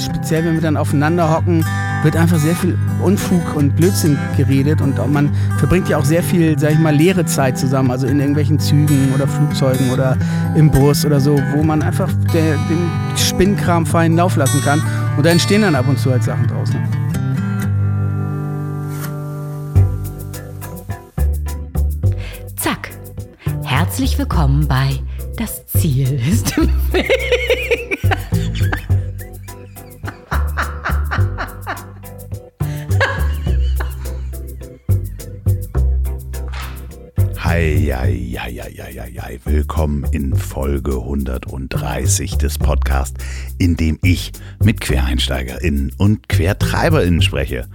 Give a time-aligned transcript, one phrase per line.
[0.00, 1.64] speziell wenn wir dann aufeinander hocken,
[2.02, 6.58] wird einfach sehr viel Unfug und Blödsinn geredet und man verbringt ja auch sehr viel,
[6.58, 10.16] sag ich mal, leere Zeit zusammen, also in irgendwelchen Zügen oder Flugzeugen oder
[10.54, 14.82] im Bus oder so, wo man einfach der, den Spinnkram feinen Lauf lassen kann
[15.16, 16.74] und da entstehen dann ab und zu halt Sachen draußen.
[16.74, 16.88] Ne?
[22.56, 22.90] Zack.
[23.62, 24.98] Herzlich willkommen bei
[25.36, 27.99] Das Ziel ist im Weg.
[38.50, 43.22] Eieieiei, willkommen in Folge 130 des Podcasts,
[43.58, 47.68] in dem ich mit QuereinsteigerInnen und QuertreiberInnen spreche.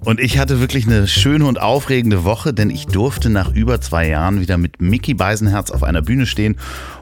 [0.00, 4.08] Und ich hatte wirklich eine schöne und aufregende Woche, denn ich durfte nach über zwei
[4.08, 6.56] Jahren wieder mit Mickey Beisenherz auf einer Bühne stehen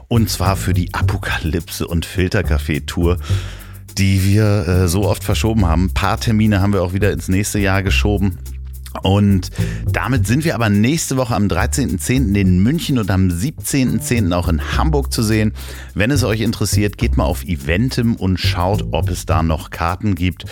[0.07, 3.17] und zwar für die Apokalypse und Filtercafé-Tour
[3.97, 5.87] die wir äh, so oft verschoben haben.
[5.87, 8.37] Ein paar Termine haben wir auch wieder ins nächste Jahr geschoben.
[9.03, 9.51] Und
[9.85, 12.35] damit sind wir aber nächste Woche am 13.10.
[12.35, 14.33] in München und am 17.10.
[14.33, 15.53] auch in Hamburg zu sehen.
[15.93, 20.15] Wenn es euch interessiert, geht mal auf Eventim und schaut, ob es da noch Karten
[20.15, 20.45] gibt.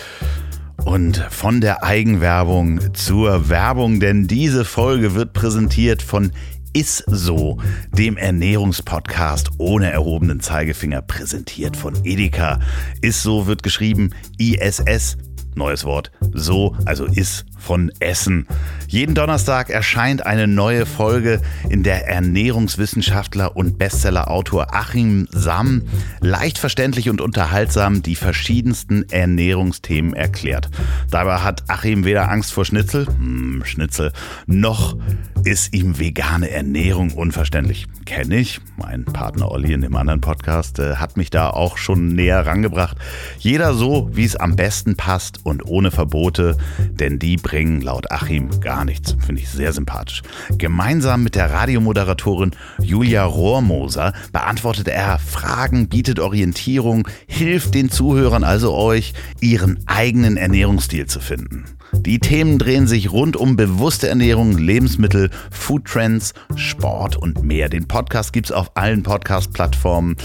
[0.84, 6.30] Und von der Eigenwerbung zur Werbung, denn diese Folge wird präsentiert von
[6.72, 7.58] Ist so,
[7.92, 12.60] dem Ernährungspodcast ohne erhobenen Zeigefinger, präsentiert von Edeka.
[13.02, 15.16] Ist so wird geschrieben ISS
[15.58, 18.46] neues Wort, so, also ist von Essen.
[18.86, 25.82] Jeden Donnerstag erscheint eine neue Folge, in der Ernährungswissenschaftler und Bestsellerautor Achim Sam
[26.20, 30.70] leicht verständlich und unterhaltsam die verschiedensten Ernährungsthemen erklärt.
[31.10, 34.12] Dabei hat Achim weder Angst vor Schnitzel, hm, Schnitzel,
[34.46, 34.96] noch
[35.44, 37.86] ist ihm vegane Ernährung unverständlich.
[38.06, 38.60] Kenne ich.
[38.76, 42.96] Mein Partner Olli in dem anderen Podcast äh, hat mich da auch schon näher rangebracht.
[43.38, 48.60] Jeder so, wie es am besten passt und ohne Verbote, denn die bringen laut Achim
[48.60, 49.16] gar nichts.
[49.24, 50.20] Finde ich sehr sympathisch.
[50.58, 58.74] Gemeinsam mit der Radiomoderatorin Julia Rohrmoser beantwortet er Fragen, bietet Orientierung, hilft den Zuhörern, also
[58.74, 61.64] euch, ihren eigenen Ernährungsstil zu finden.
[61.94, 67.70] Die Themen drehen sich rund um bewusste Ernährung, Lebensmittel, Foodtrends, Sport und mehr.
[67.70, 70.16] Den Podcast gibt es auf allen Podcast-Plattformen.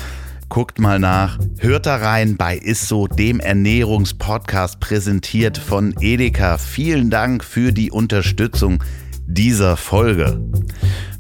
[0.54, 6.60] Guckt mal nach, hört da rein bei Isso, dem Ernährungspodcast präsentiert von Edeka.
[6.60, 8.84] Vielen Dank für die Unterstützung
[9.26, 10.40] dieser Folge.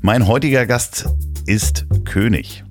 [0.02, 1.10] Mein heutiger Gast
[1.48, 2.64] ist König.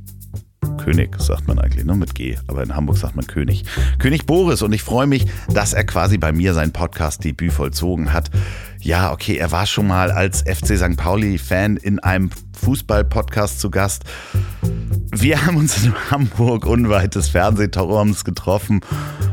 [0.79, 3.65] König sagt man eigentlich, nur ne, mit G, aber in Hamburg sagt man König.
[3.99, 8.31] König Boris und ich freue mich, dass er quasi bei mir sein Podcast-Debüt vollzogen hat.
[8.79, 10.97] Ja, okay, er war schon mal als FC St.
[10.97, 12.31] Pauli-Fan in einem
[12.63, 14.05] Fußball-Podcast zu Gast.
[15.11, 18.81] Wir haben uns in Hamburg unweit des Fernsehturms getroffen.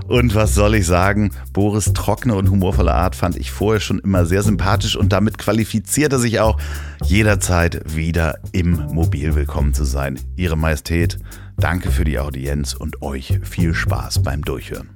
[0.07, 1.31] Und was soll ich sagen?
[1.53, 6.11] Boris trockene und humorvolle Art fand ich vorher schon immer sehr sympathisch und damit qualifiziert
[6.11, 6.59] er sich auch,
[7.05, 10.19] jederzeit wieder im Mobil willkommen zu sein.
[10.35, 11.19] Ihre Majestät,
[11.57, 14.89] danke für die Audienz und euch viel Spaß beim Durchhören.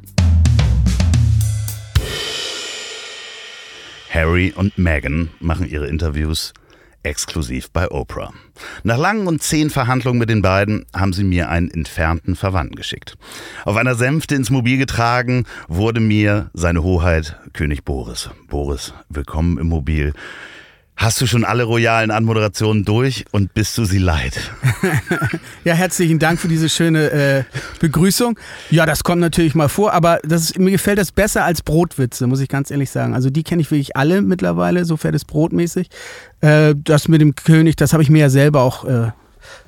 [4.10, 6.54] Harry und Meghan machen ihre Interviews
[7.04, 8.34] exklusiv bei Oprah.
[8.84, 13.18] Nach langen und zehn Verhandlungen mit den beiden haben sie mir einen entfernten Verwandten geschickt.
[13.66, 18.30] Auf einer Sänfte ins Mobil getragen wurde mir seine Hoheit König Boris.
[18.48, 20.14] Boris, willkommen im Mobil.
[20.96, 24.52] Hast du schon alle royalen Anmoderationen durch und bist du sie leid?
[25.64, 27.44] ja, herzlichen Dank für diese schöne äh,
[27.80, 28.38] Begrüßung.
[28.70, 32.28] Ja, das kommt natürlich mal vor, aber das ist, mir gefällt das besser als Brotwitze,
[32.28, 33.16] muss ich ganz ehrlich sagen.
[33.16, 35.90] Also die kenne ich wirklich alle mittlerweile, so fährt es brotmäßig.
[36.42, 39.12] Äh, das mit dem König, das habe ich mir ja selber auch äh,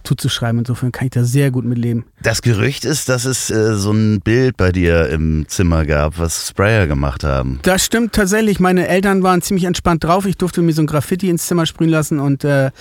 [0.03, 0.59] zuzuschreiben.
[0.59, 2.05] Insofern kann ich da sehr gut mitleben.
[2.21, 6.49] Das Gerücht ist, dass es äh, so ein Bild bei dir im Zimmer gab, was
[6.49, 7.59] Sprayer gemacht haben.
[7.63, 8.59] Das stimmt tatsächlich.
[8.59, 10.25] Meine Eltern waren ziemlich entspannt drauf.
[10.25, 12.71] Ich durfte mir so ein Graffiti ins Zimmer sprühen lassen und äh,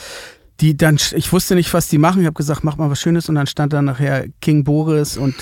[0.60, 2.20] die dann, ich wusste nicht, was die machen.
[2.20, 5.34] Ich habe gesagt, mach mal was Schönes und dann stand da nachher King Boris und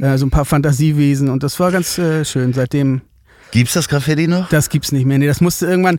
[0.00, 2.52] äh, so ein paar Fantasiewesen und das war ganz äh, schön.
[2.52, 3.02] Seitdem
[3.50, 4.48] Gibt's das Graffiti noch?
[4.50, 5.18] Das gibt's nicht mehr.
[5.18, 5.98] Nee, das musste irgendwann,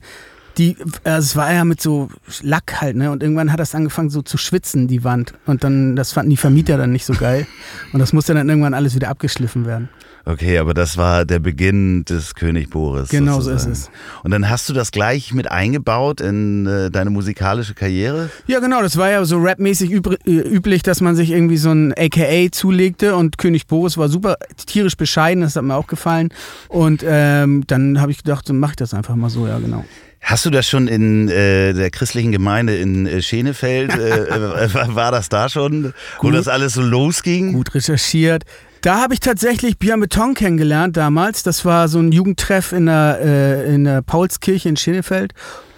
[0.59, 2.09] die, also es war ja mit so
[2.41, 3.11] Lack halt, ne?
[3.11, 5.33] Und irgendwann hat das angefangen so zu schwitzen, die Wand.
[5.45, 7.47] Und dann, das fanden die Vermieter dann nicht so geil.
[7.93, 9.89] Und das musste dann irgendwann alles wieder abgeschliffen werden.
[10.29, 13.09] Okay, aber das war der Beginn des König Boris.
[13.09, 13.59] Genau sozusagen.
[13.59, 13.91] so ist es.
[14.21, 18.29] Und dann hast du das gleich mit eingebaut in äh, deine musikalische Karriere?
[18.45, 18.83] Ja, genau.
[18.83, 22.51] Das war ja so rapmäßig üb äh, üblich, dass man sich irgendwie so ein AKA
[22.51, 23.15] zulegte.
[23.15, 24.37] Und König Boris war super
[24.67, 26.29] tierisch bescheiden, das hat mir auch gefallen.
[26.67, 29.83] Und ähm, dann habe ich gedacht, so mache ich das einfach mal so, ja, genau.
[30.21, 33.97] Hast du das schon in äh, der christlichen Gemeinde in äh, Schenefeld?
[33.97, 37.53] Äh, äh war das da schon, gut, wo das alles so losging?
[37.53, 38.43] Gut recherchiert.
[38.81, 41.43] Da habe ich tatsächlich Björn Beton kennengelernt damals.
[41.43, 45.33] Das war so ein Jugendtreff in der, äh, in der Paulskirche in Schenefeld.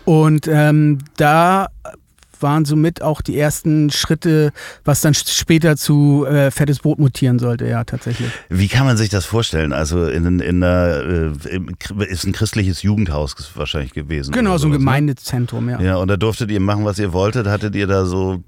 [0.06, 1.68] Und ähm, da
[2.42, 4.52] waren somit auch die ersten Schritte,
[4.84, 8.32] was dann später zu äh, Fettes Brot mutieren sollte, ja, tatsächlich.
[8.50, 9.74] Wie kann man sich das vorstellen?
[9.74, 14.32] Also in, in einer, äh, ist ein christliches Jugendhaus wahrscheinlich gewesen.
[14.32, 14.78] Genau, so ein ne?
[14.78, 15.80] Gemeindezentrum, ja.
[15.80, 17.48] Ja, und da durftet ihr machen, was ihr wolltet.
[17.48, 18.44] Hattet ihr da so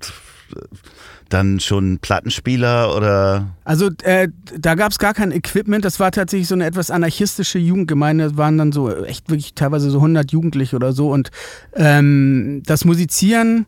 [1.34, 3.48] dann schon Plattenspieler oder?
[3.64, 5.84] Also äh, da gab es gar kein Equipment.
[5.84, 8.26] Das war tatsächlich so eine etwas anarchistische Jugendgemeinde.
[8.26, 11.12] Das waren dann so echt wirklich teilweise so 100 Jugendliche oder so.
[11.12, 11.32] Und
[11.76, 13.66] ähm, das Musizieren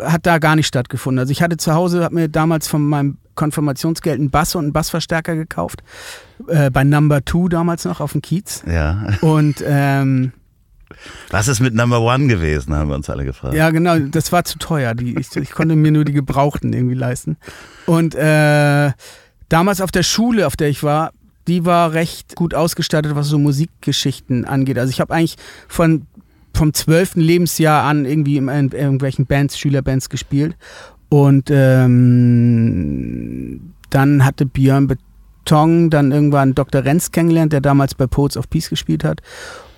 [0.00, 1.20] hat da gar nicht stattgefunden.
[1.20, 4.72] Also ich hatte zu Hause, habe mir damals von meinem Konfirmationsgeld einen Bass und einen
[4.72, 5.82] Bassverstärker gekauft.
[6.48, 8.62] Äh, bei Number Two damals noch auf dem Kiez.
[8.66, 9.08] Ja.
[9.20, 10.32] Und ähm,
[11.30, 13.54] Was ist mit Number One gewesen, haben wir uns alle gefragt.
[13.54, 14.94] Ja, genau, das war zu teuer.
[14.94, 17.36] Die, ich, ich konnte mir nur die Gebrauchten irgendwie leisten.
[17.86, 18.92] Und äh,
[19.48, 21.12] damals auf der Schule, auf der ich war,
[21.46, 24.78] die war recht gut ausgestattet, was so Musikgeschichten angeht.
[24.78, 25.36] Also ich habe eigentlich
[25.68, 26.06] von
[26.56, 30.56] vom zwölften Lebensjahr an irgendwie in, in irgendwelchen Bands, Schülerbands gespielt.
[31.08, 32.54] Und ähm,
[33.90, 36.84] dann hatte Björn Beton dann irgendwann Dr.
[36.84, 39.20] Renz kennengelernt, der damals bei Poets of Peace gespielt hat.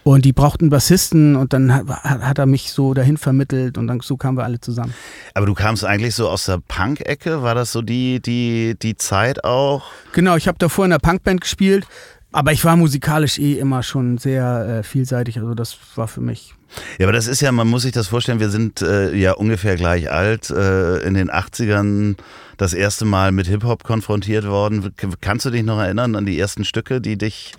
[0.06, 3.98] Und die brauchten Bassisten und dann hat, hat, er mich so dahin vermittelt und dann
[3.98, 4.94] so kamen wir alle zusammen.
[5.34, 9.42] Aber du kamst eigentlich so aus der Punk-Ecke, war das so die, die, die Zeit
[9.42, 9.82] auch?
[10.12, 11.88] Genau, ich habe davor in der Punkband gespielt,
[12.30, 16.54] aber ich war musikalisch eh immer schon sehr äh, vielseitig, also das war für mich.
[16.98, 19.74] Ja, aber das ist ja, man muss sich das vorstellen, wir sind äh, ja ungefähr
[19.74, 22.14] gleich alt, äh, in den 80ern
[22.58, 24.94] das erste Mal mit Hip-Hop konfrontiert worden.
[25.20, 27.54] Kannst du dich noch erinnern an die ersten Stücke, die dich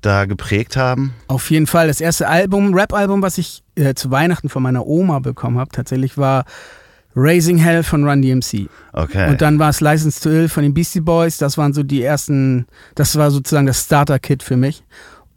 [0.00, 1.14] da geprägt haben?
[1.26, 1.88] Auf jeden Fall.
[1.88, 6.18] Das erste Album, Rap-Album, was ich äh, zu Weihnachten von meiner Oma bekommen habe, tatsächlich
[6.18, 6.44] war
[7.16, 8.68] Raising Hell von Run DMC.
[8.92, 9.30] Okay.
[9.30, 11.38] Und dann war es License to Ill von den Beastie Boys.
[11.38, 14.84] Das waren so die ersten, das war sozusagen das Starter-Kit für mich.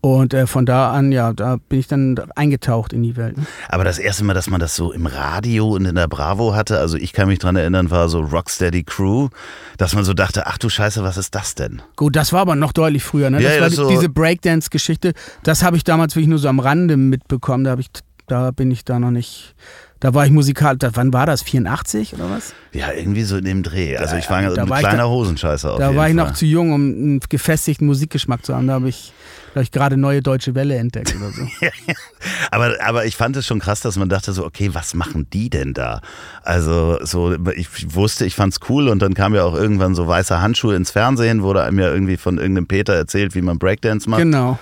[0.03, 3.38] Und äh, von da an, ja, da bin ich dann eingetaucht in die Welt.
[3.38, 3.45] Ne?
[3.69, 6.80] Aber das erste Mal, dass man das so im Radio und in der Bravo hatte,
[6.80, 9.30] also ich kann mich dran erinnern, war so Rocksteady Crew,
[9.77, 11.83] dass man so dachte, ach du Scheiße, was ist das denn?
[11.95, 13.30] Gut, das war aber noch deutlich früher.
[13.30, 13.42] Ne?
[13.42, 15.13] Ja, das ja, war so- diese Breakdance-Geschichte.
[15.44, 17.63] Das habe ich damals wirklich nur so am Rande mitbekommen.
[17.63, 17.89] Da, ich,
[18.25, 19.53] da bin ich da noch nicht.
[20.00, 20.77] Da war ich musikal.
[20.77, 21.44] Da, wann war das?
[21.44, 22.56] 84 oder was?
[22.74, 23.98] Ja, irgendwie so in dem Dreh.
[23.98, 26.48] Also ich war Da ein kleiner da- Hosenscheißer auf Da jeden war ich noch zu
[26.48, 28.65] jung, um einen gefestigten Musikgeschmack zu haben.
[28.65, 29.13] Da habe ich,
[29.56, 31.48] ich gerade neue deutsche Welle entdeckt oder so.
[32.51, 35.50] Aber, aber ich fand es schon krass, dass man dachte so, okay, was machen die
[35.50, 36.01] denn da?
[36.44, 40.42] Also so, ich wusste, ich fand's cool und dann kam ja auch irgendwann so weiße
[40.42, 44.21] Handschuhe ins Fernsehen, wurde einem ja irgendwie von irgendeinem Peter erzählt, wie man Breakdance macht.
[44.21, 44.59] Genau.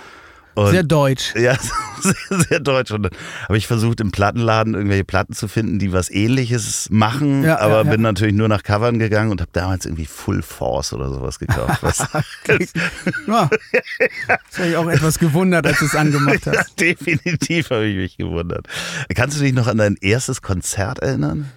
[0.65, 1.33] Und Sehr deutsch.
[1.39, 1.57] Ja,
[2.01, 2.91] sehr, sehr deutsch.
[2.91, 3.11] Und dann
[3.43, 7.77] habe ich versucht, im Plattenladen irgendwelche Platten zu finden, die was ähnliches machen, Ja, aber
[7.79, 7.91] ja, ja.
[7.91, 11.79] bin natürlich nur nach Covern gegangen und habe damals irgendwie Full Force oder sowas gekauft.
[11.83, 11.99] Was,
[13.27, 13.49] Ja.
[14.47, 16.79] Das habe ich auch etwas gewundert, als du es angemacht ja, hast.
[16.79, 18.67] definitiv habe ich mich gewundert.
[19.15, 21.51] Kannst du dich noch an dein erstes Konzert erinnern?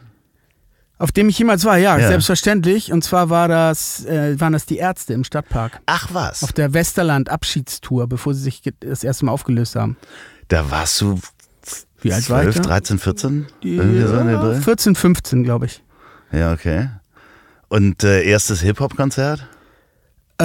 [1.03, 2.07] Auf dem ich jemals war, ja, Ja.
[2.07, 2.93] selbstverständlich.
[2.93, 5.81] Und zwar war das, äh, waren das die Ärzte im Stadtpark.
[5.87, 9.97] Ach was, Auf der Westerland-Abschiedstour, bevor sie sich das erste Mal aufgelöst haben.
[10.47, 11.19] da warst du
[12.03, 12.69] Wie alt war 12, ich da?
[12.69, 13.47] 13, 14?
[13.63, 14.61] Irgendwie so in der Ja, Dreh?
[14.61, 15.83] 14, 15, glaube ich.
[16.31, 16.89] Ja, okay.
[17.69, 19.41] Und äh, erstes Hip-Hop-Konzert?
[20.39, 20.45] Äh,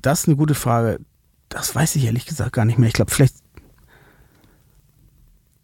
[0.00, 0.98] das ist eine gute Frage.
[1.50, 2.86] Das weiß ich ehrlich gesagt gar nicht mehr.
[2.88, 3.34] Ich glaube, vielleicht.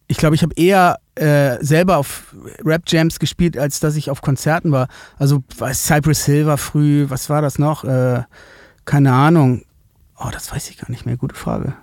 [0.09, 4.73] Ich glaube, ich habe eher äh, selber auf Rap-Jams gespielt, als dass ich auf Konzerten
[4.73, 4.89] war.
[5.19, 5.43] Also
[5.73, 7.85] Cypress Hill war früh, was war das noch?
[7.85, 8.23] Äh,
[8.85, 9.65] keine Ahnung.
[10.19, 11.17] Oh, das weiß ich gar nicht mehr.
[11.17, 11.75] Gute Frage.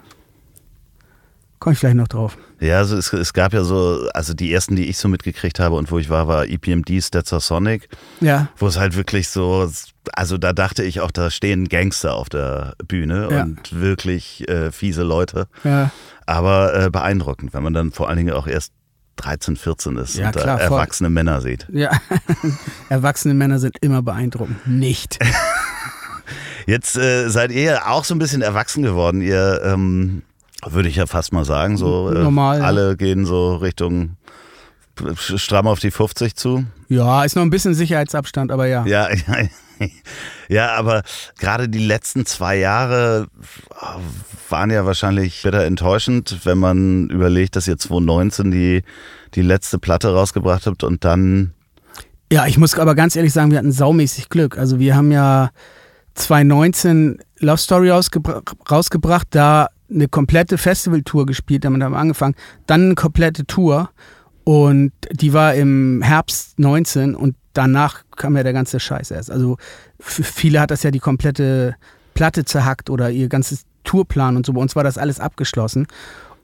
[1.60, 2.38] Komme ich vielleicht noch drauf.
[2.62, 5.76] Ja, also es, es gab ja so, also die ersten, die ich so mitgekriegt habe
[5.76, 7.90] und wo ich war, war EPMD, Stetzer Sonic,
[8.22, 9.70] Ja, wo es halt wirklich so,
[10.14, 13.44] also da dachte ich auch, da stehen Gangster auf der Bühne Ja.
[13.44, 15.92] und wirklich äh, fiese Leute, ja.
[16.26, 18.72] aber äh, beeindruckend, wenn man dann vor allen Dingen auch erst
[19.20, 20.78] 13, 14 ist Ja, und klar, voll.
[20.78, 21.68] erwachsene Männer sieht.
[21.72, 21.92] Ja,
[22.90, 24.66] erwachsene Männer sind immer beeindruckend.
[24.68, 25.20] Nicht.
[26.66, 30.22] Jetzt äh, seid ihr auch so ein bisschen erwachsen geworden, ihr, ähm,
[30.66, 32.66] würde ich ja fast mal sagen, so äh, Normal, ja.
[32.66, 34.18] alle gehen so Richtung
[35.16, 36.66] stramm auf die 50 zu.
[36.90, 38.86] Ja, ist noch ein bisschen Sicherheitsabstand, aber ja.
[38.86, 39.48] Ja, ja,
[40.50, 41.04] ja, aber
[41.40, 43.28] gerade die letzten zwei Jahre
[44.50, 48.84] waren ja wahrscheinlich bitter enttäuschend, wenn man überlegt, dass ihr 2019 die,
[49.36, 51.54] die letzte Platte rausgebracht habt und dann,
[52.32, 54.58] Ja, ich muss aber ganz ehrlich sagen, wir hatten saumäßig Glück.
[54.58, 55.52] Also wir haben ja
[56.16, 62.36] 2019 Love Story rausgebra rausgebracht, da eine komplette Festivaltour gespielt, damit haben wir angefangen,
[62.68, 63.90] dann eine komplette Tour
[64.44, 69.30] und die war im Herbst 19 und danach kam ja der ganze Scheiß erst.
[69.30, 69.58] Also
[70.00, 71.76] für viele hat das ja die komplette
[72.14, 74.54] Platte zerhackt oder ihr ganzes Tourplan und so.
[74.54, 75.88] Bei uns war das alles abgeschlossen.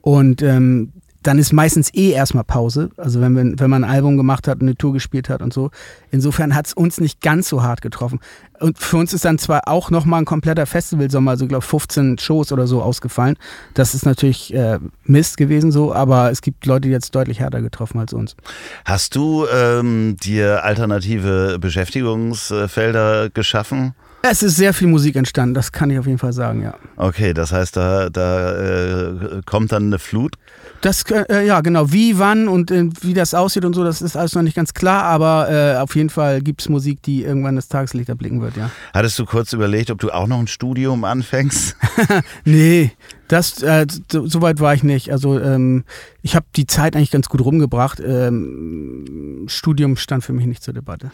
[0.02, 0.92] Und ähm,
[1.26, 2.90] dann ist meistens eh erstmal Pause.
[2.96, 5.70] Also wenn, wenn man ein Album gemacht hat, eine Tour gespielt hat und so.
[6.12, 8.20] Insofern hat es uns nicht ganz so hart getroffen.
[8.60, 12.52] Und für uns ist dann zwar auch nochmal ein kompletter Festivalsommer, also glaube 15 Shows
[12.52, 13.36] oder so ausgefallen.
[13.74, 17.60] Das ist natürlich äh, Mist gewesen so, aber es gibt Leute, die jetzt deutlich härter
[17.60, 18.36] getroffen als uns.
[18.84, 23.94] Hast du ähm, dir alternative Beschäftigungsfelder geschaffen?
[24.22, 26.74] Es ist sehr viel Musik entstanden, das kann ich auf jeden Fall sagen, ja.
[26.96, 30.34] Okay, das heißt, da, da äh, kommt dann eine Flut?
[30.80, 31.92] Das, äh, ja, genau.
[31.92, 34.74] Wie, wann und äh, wie das aussieht und so, das ist alles noch nicht ganz
[34.74, 38.56] klar, aber äh, auf jeden Fall gibt es Musik, die irgendwann das Tageslicht erblicken wird,
[38.56, 38.70] ja.
[38.92, 41.76] Hattest du kurz überlegt, ob du auch noch ein Studium anfängst?
[42.44, 42.92] nee,
[43.28, 45.10] das, äh, so, so, weit war ich nicht.
[45.10, 45.84] Also ähm,
[46.22, 48.00] ich habe die Zeit eigentlich ganz gut rumgebracht.
[48.00, 51.10] Ähm, Studium stand für mich nicht zur Debatte.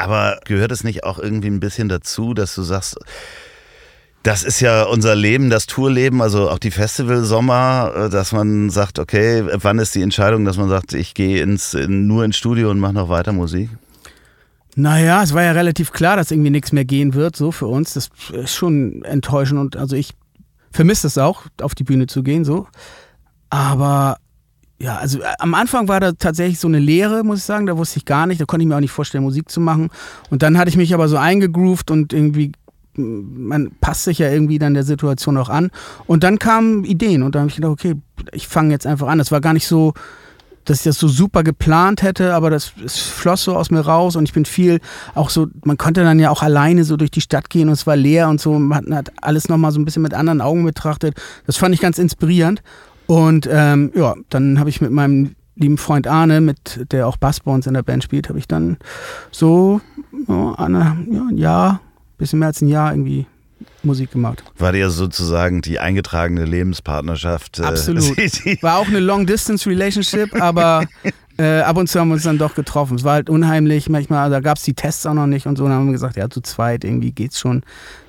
[0.00, 2.96] Aber gehört es nicht auch irgendwie ein bisschen dazu, dass du sagst,
[4.22, 8.98] das ist ja unser Leben, das Tourleben, also auch die Festivalsommer, äh, dass man sagt,
[8.98, 12.70] okay, wann ist die Entscheidung, dass man sagt, ich gehe ins, in, nur ins Studio
[12.70, 13.68] und mache noch weiter Musik?
[14.74, 17.92] Naja, es war ja relativ klar, dass irgendwie nichts mehr gehen wird, so für uns.
[17.92, 20.12] Das ist schon enttäuschend und also ich
[20.70, 22.68] vermisse es auch, auf die Bühne zu gehen, so.
[23.50, 24.16] Aber
[24.80, 27.66] ja, also äh, am Anfang war da tatsächlich so eine Lehre, muss ich sagen.
[27.66, 28.40] Da wusste ich gar nicht.
[28.40, 29.90] Da konnte ich mir auch nicht vorstellen, Musik zu machen.
[30.30, 32.52] Und dann hatte ich mich aber so eingegroovt und irgendwie,
[32.94, 35.70] man passt sich ja irgendwie dann der Situation auch an.
[36.06, 37.94] Und dann kamen Ideen und dann habe ich gedacht, okay,
[38.32, 39.18] ich fange jetzt einfach an.
[39.18, 39.92] Das war gar nicht so,
[40.64, 44.16] dass ich das so super geplant hätte, aber das es floss so aus mir raus
[44.16, 44.80] und ich bin viel
[45.14, 47.86] auch so, man konnte dann ja auch alleine so durch die Stadt gehen und es
[47.86, 51.16] war leer und so, man hat alles nochmal so ein bisschen mit anderen Augen betrachtet.
[51.46, 52.62] Das fand ich ganz inspirierend
[53.10, 57.40] und ähm, ja, dann habe ich mit meinem lieben Freund Arne, mit der auch Bass
[57.40, 58.76] bei uns in der Band spielt, habe ich dann
[59.32, 59.80] so
[60.28, 61.80] ja, ein Jahr,
[62.18, 63.26] bisschen mehr als ein Jahr irgendwie
[63.82, 64.44] Musik gemacht.
[64.58, 67.58] War dir sozusagen die eingetragene Lebenspartnerschaft?
[67.58, 68.16] Äh, Absolut.
[68.62, 70.86] War auch eine Long-Distance-Relationship, aber
[71.40, 72.96] äh, ab und zu haben wir uns dann doch getroffen.
[72.96, 75.64] Es war halt unheimlich, manchmal, da gab es die Tests auch noch nicht und so.
[75.64, 77.62] Und dann haben wir gesagt, ja, zu zweit, irgendwie geht's schon.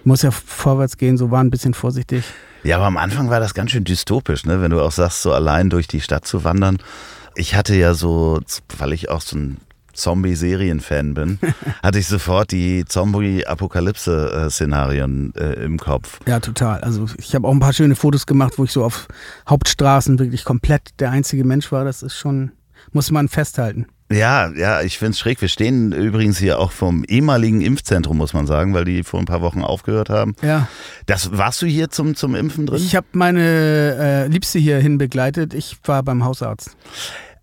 [0.04, 2.26] Muss ja vorwärts gehen, so war ein bisschen vorsichtig.
[2.64, 4.62] Ja, aber am Anfang war das ganz schön dystopisch, ne?
[4.62, 6.80] wenn du auch sagst, so allein durch die Stadt zu wandern.
[7.36, 8.42] Ich hatte ja so,
[8.78, 9.60] weil ich auch so ein
[9.94, 11.40] Zombie-Serien-Fan bin,
[11.84, 16.20] hatte ich sofort die Zombie-Apokalypse-Szenarien äh, im Kopf.
[16.28, 16.82] Ja, total.
[16.82, 19.08] Also ich habe auch ein paar schöne Fotos gemacht, wo ich so auf
[19.50, 21.86] Hauptstraßen wirklich komplett der einzige Mensch war.
[21.86, 22.52] Das ist schon,
[22.92, 23.88] muss man festhalten.
[24.12, 25.40] Ja, ja, ich finde es schräg.
[25.42, 29.26] Wir stehen übrigens hier auch vom ehemaligen Impfzentrum, muss man sagen, weil die vor ein
[29.26, 30.36] paar Wochen aufgehört haben.
[30.42, 30.68] Ja.
[31.06, 32.82] Das warst du hier zum, zum Impfen drin?
[32.84, 35.54] Ich habe meine äh, Liebste hierhin begleitet.
[35.54, 36.76] Ich war beim Hausarzt.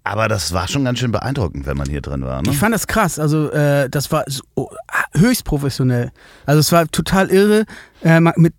[0.04, 2.42] Aber das war schon ganz schön beeindruckend, wenn man hier drin war.
[2.42, 2.50] Ne?
[2.50, 3.18] Ich fand das krass.
[3.18, 4.42] Also äh, das war so,
[5.14, 6.12] höchst professionell.
[6.46, 7.64] Also es war total irre.
[8.02, 8.54] Äh, mit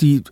[0.00, 0.22] die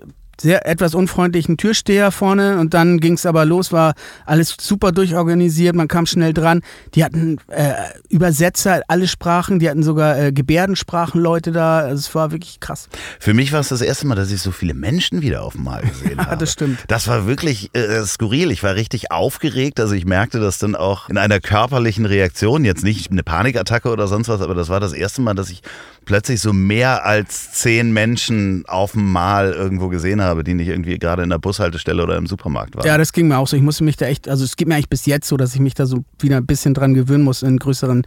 [0.41, 3.95] sehr etwas unfreundlichen Türsteher vorne und dann ging es aber los, war
[4.27, 6.63] alles super durchorganisiert, man kam schnell dran.
[6.95, 7.73] Die hatten äh,
[8.09, 11.79] Übersetzer, alle Sprachen, die hatten sogar äh, Gebärdensprachenleute da.
[11.81, 12.89] Also es war wirklich krass.
[13.21, 15.65] Für mich war es das erste Mal, dass ich so viele Menschen wieder auf dem
[15.65, 16.37] Mal gesehen habe.
[16.39, 16.79] das stimmt.
[16.89, 18.51] Das war wirklich äh, skurril.
[18.51, 19.81] Ich war richtig aufgeregt.
[19.81, 22.65] Also ich merkte das dann auch in einer körperlichen Reaktion.
[22.65, 25.63] Jetzt nicht eine Panikattacke oder sonst was, aber das war das erste Mal, dass ich
[26.05, 30.99] plötzlich so mehr als zehn Menschen auf dem Mal irgendwo gesehen habe, die nicht irgendwie
[30.99, 32.87] gerade in der Bushaltestelle oder im Supermarkt waren.
[32.87, 33.57] Ja, das ging mir auch so.
[33.57, 35.61] Ich musste mich da echt, also es geht mir eigentlich bis jetzt so, dass ich
[35.61, 38.05] mich da so wieder ein bisschen dran gewöhnen muss, in größeren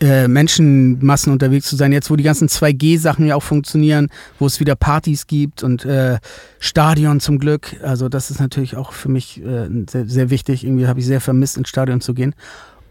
[0.00, 1.92] äh, Menschenmassen unterwegs zu sein.
[1.92, 4.08] Jetzt, wo die ganzen 2G-Sachen ja auch funktionieren,
[4.38, 6.18] wo es wieder Partys gibt und äh,
[6.58, 7.76] Stadion zum Glück.
[7.82, 10.64] Also das ist natürlich auch für mich äh, sehr, sehr wichtig.
[10.64, 12.34] Irgendwie habe ich sehr vermisst, ins Stadion zu gehen.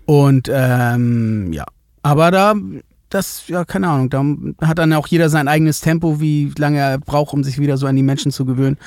[0.06, 1.66] Und ähm, ja,
[2.04, 2.56] aber da
[3.12, 6.98] das, ja, keine Ahnung, da hat dann auch jeder sein eigenes Tempo, wie lange er
[6.98, 8.78] braucht, um sich wieder so an die Menschen zu gewöhnen.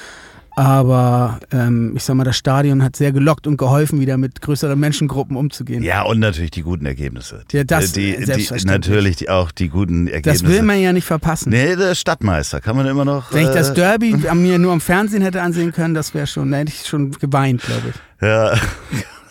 [0.57, 4.79] Aber ähm, ich sag mal, das Stadion hat sehr gelockt und geholfen, wieder mit größeren
[4.79, 5.83] Menschengruppen umzugehen.
[5.83, 7.43] Ja, und natürlich die guten Ergebnisse.
[7.51, 10.45] Die, ja, das die, die, Natürlich die, auch die guten Ergebnisse.
[10.45, 11.51] Das will man ja nicht verpassen.
[11.51, 13.33] Nee, der Stadtmeister kann man immer noch.
[13.33, 16.53] Wenn ich das äh, Derby mir nur am Fernsehen hätte ansehen können, das wäre schon,
[16.53, 18.25] da hätte ich schon geweint, glaube ich.
[18.25, 18.55] Ja.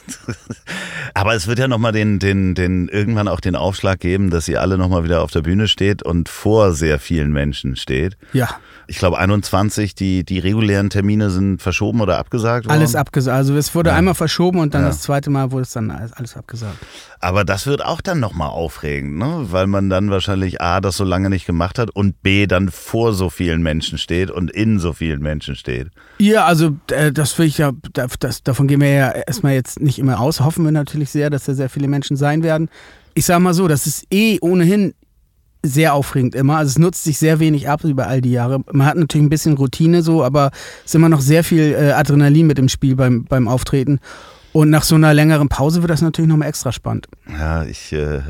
[1.13, 4.61] Aber es wird ja nochmal den, den, den, irgendwann auch den Aufschlag geben, dass ihr
[4.61, 8.17] alle nochmal wieder auf der Bühne steht und vor sehr vielen Menschen steht.
[8.33, 8.49] Ja.
[8.87, 12.73] Ich glaube 21, die, die regulären Termine sind verschoben oder abgesagt worden.
[12.73, 13.35] Alles abgesagt.
[13.35, 13.95] Also es wurde ja.
[13.95, 14.87] einmal verschoben und dann ja.
[14.87, 16.77] das zweite Mal wurde es dann alles abgesagt.
[17.19, 19.45] Aber das wird auch dann nochmal aufregend, ne?
[19.49, 23.13] weil man dann wahrscheinlich A, das so lange nicht gemacht hat und B, dann vor
[23.13, 25.87] so vielen Menschen steht und in so vielen Menschen steht.
[26.19, 29.92] Ja, also äh, das will ich ja, das, davon gehen wir ja erstmal jetzt nicht
[29.99, 30.39] immer aus.
[30.39, 32.69] Hoffen wir natürlich sehr, dass da sehr viele Menschen sein werden.
[33.15, 34.93] ich sag mal so, das ist eh ohnehin
[35.63, 36.57] sehr aufregend immer.
[36.57, 38.59] Also es nutzt sich sehr wenig ab über all die Jahre.
[38.71, 41.91] Man hat natürlich ein bisschen Routine so, aber es ist immer noch sehr viel äh,
[41.91, 43.99] Adrenalin mit im Spiel beim, beim Auftreten.
[44.53, 47.07] Und nach so einer längeren Pause wird das natürlich nochmal extra spannend.
[47.27, 48.21] Ja, ich, äh,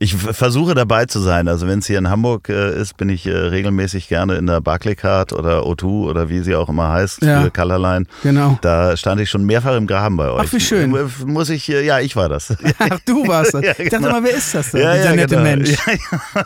[0.00, 1.46] ich versuche dabei zu sein.
[1.46, 4.60] Also wenn es hier in Hamburg äh, ist, bin ich äh, regelmäßig gerne in der
[4.60, 7.42] Barclaycard oder O2 oder wie sie auch immer heißt, Ja.
[7.42, 8.06] für Colorline.
[8.24, 8.58] Genau.
[8.62, 10.48] Da stand ich schon mehrfach im Graben bei euch.
[10.48, 10.92] Ach, wie schön.
[11.26, 12.52] Muss ich, äh, ja, ich war das.
[12.80, 13.62] Ach, du warst das.
[13.64, 14.10] Ja, Ich dachte genau.
[14.10, 14.80] mal, wer ist das denn?
[14.80, 15.42] Dieser nette genau.
[15.42, 15.70] Mensch.
[15.86, 15.92] Ja,
[16.34, 16.44] ja.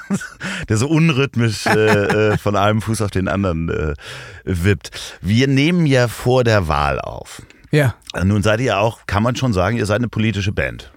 [0.69, 3.95] Der so unrhythmisch äh, äh, von einem Fuß auf den anderen äh,
[4.45, 4.91] wippt.
[5.23, 7.41] Wir nehmen ja vor der Wahl auf.
[7.75, 7.95] Ja.
[8.23, 10.93] Nun seid ihr auch, kann man schon sagen, ihr seid eine politische Band.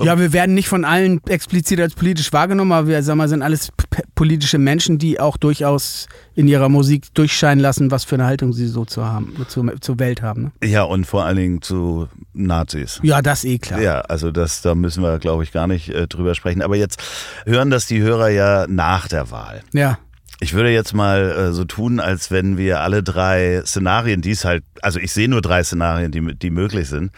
[0.00, 3.42] Ja, wir werden nicht von allen explizit als politisch wahrgenommen, aber wir sagen mal, sind
[3.42, 3.70] alles
[4.16, 8.66] politische Menschen, die auch durchaus in ihrer Musik durchscheinen lassen, was für eine Haltung sie
[8.66, 10.52] so zu haben, zur, zur Welt haben.
[10.60, 10.68] Ne?
[10.68, 12.98] Ja, und vor allen Dingen zu Nazis.
[13.04, 13.80] Ja, das eh klar.
[13.80, 16.62] Ja, also das, da müssen wir, glaube ich, gar nicht äh, drüber sprechen.
[16.62, 17.00] Aber jetzt
[17.46, 19.62] hören das die Hörer ja nach der Wahl.
[19.72, 19.98] Ja.
[20.40, 24.44] Ich würde jetzt mal äh, so tun, als wenn wir alle drei Szenarien, die es
[24.44, 27.12] halt, also ich sehe nur drei Szenarien, die, die möglich sind,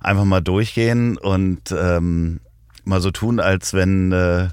[0.00, 2.40] einfach mal durchgehen und ähm,
[2.84, 4.48] mal so tun, als wenn äh,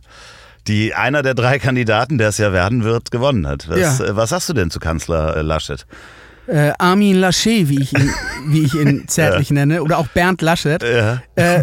[0.68, 3.68] die einer der drei Kandidaten, der es ja werden wird, gewonnen hat.
[3.70, 4.06] Was, Ja.
[4.06, 5.86] äh, was sagst du denn zu Kanzler äh, Laschet?
[6.50, 8.12] Äh, Armin Laschet, wie ich ihn,
[8.48, 10.82] wie ich ihn zärtlich nenne, oder auch Bernd Laschet.
[10.82, 11.22] Ja.
[11.36, 11.62] Äh,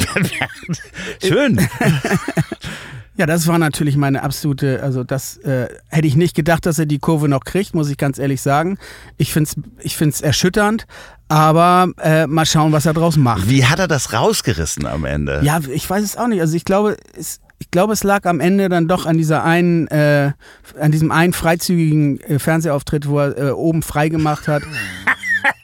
[1.23, 1.61] Schön.
[3.16, 6.87] ja, das war natürlich meine absolute, also das äh, hätte ich nicht gedacht, dass er
[6.87, 8.78] die Kurve noch kriegt, muss ich ganz ehrlich sagen.
[9.16, 10.87] Ich finde es ich find's erschütternd,
[11.28, 13.49] aber äh, mal schauen, was er draus macht.
[13.49, 15.40] Wie hat er das rausgerissen am Ende?
[15.43, 16.40] Ja, ich weiß es auch nicht.
[16.40, 19.87] Also ich glaube, es, ich glaube, es lag am Ende dann doch an dieser einen,
[19.89, 20.33] äh,
[20.79, 24.63] an diesem einen freizügigen äh, Fernsehauftritt, wo er äh, oben frei gemacht hat.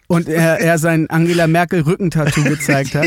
[0.06, 3.06] Und er, er sein Angela Merkel Rückentattoo gezeigt hat.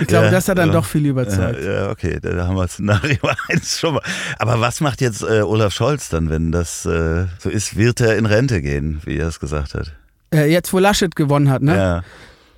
[0.00, 0.74] Ich glaube, Ja, das hat dann ja.
[0.74, 1.62] doch viel überzeugt.
[1.62, 3.18] Ja, okay, da haben wir Szenario
[3.48, 4.02] 1 schon mal.
[4.38, 7.76] Aber was macht jetzt äh, Olaf Scholz dann, wenn das äh, so ist?
[7.76, 9.92] Wird er in Rente gehen, wie er es gesagt hat?
[10.32, 12.02] Äh, jetzt, wo Laschet gewonnen hat, ne?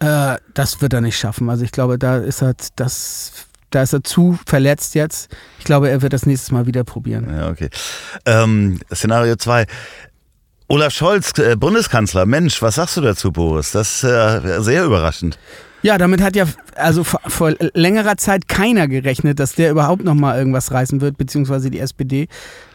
[0.00, 0.34] Ja.
[0.34, 1.50] Äh, das wird er nicht schaffen.
[1.50, 3.32] Also ich glaube, da ist er das,
[3.70, 5.30] da ist er zu verletzt jetzt.
[5.58, 7.26] Ich glaube, er wird das nächstes Mal wieder probieren.
[7.30, 7.70] Ja, okay.
[8.26, 9.66] Ähm, Szenario 2.
[10.68, 13.72] Olaf Scholz, äh, Bundeskanzler, Mensch, was sagst du dazu, Boris?
[13.72, 15.36] Das ist äh, sehr überraschend.
[15.82, 16.44] Ja, damit hat ja
[16.76, 21.16] also vor, vor längerer Zeit keiner gerechnet, dass der überhaupt noch mal irgendwas reißen wird,
[21.16, 22.28] beziehungsweise die SPD.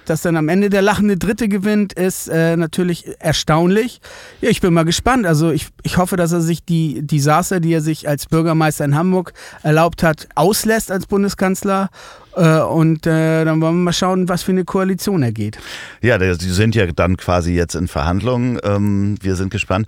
[0.05, 4.01] Dass dann am Ende der lachende Dritte gewinnt, ist äh, natürlich erstaunlich.
[4.41, 5.25] Ja, ich bin mal gespannt.
[5.25, 8.95] Also ich, ich hoffe, dass er sich die Desaster, die er sich als Bürgermeister in
[8.95, 11.89] Hamburg erlaubt hat, auslässt als Bundeskanzler.
[12.35, 15.57] Äh, und äh, dann wollen wir mal schauen, was für eine Koalition er geht.
[16.01, 18.59] Ja, die sind ja dann quasi jetzt in Verhandlungen.
[18.63, 19.87] Ähm, wir sind gespannt.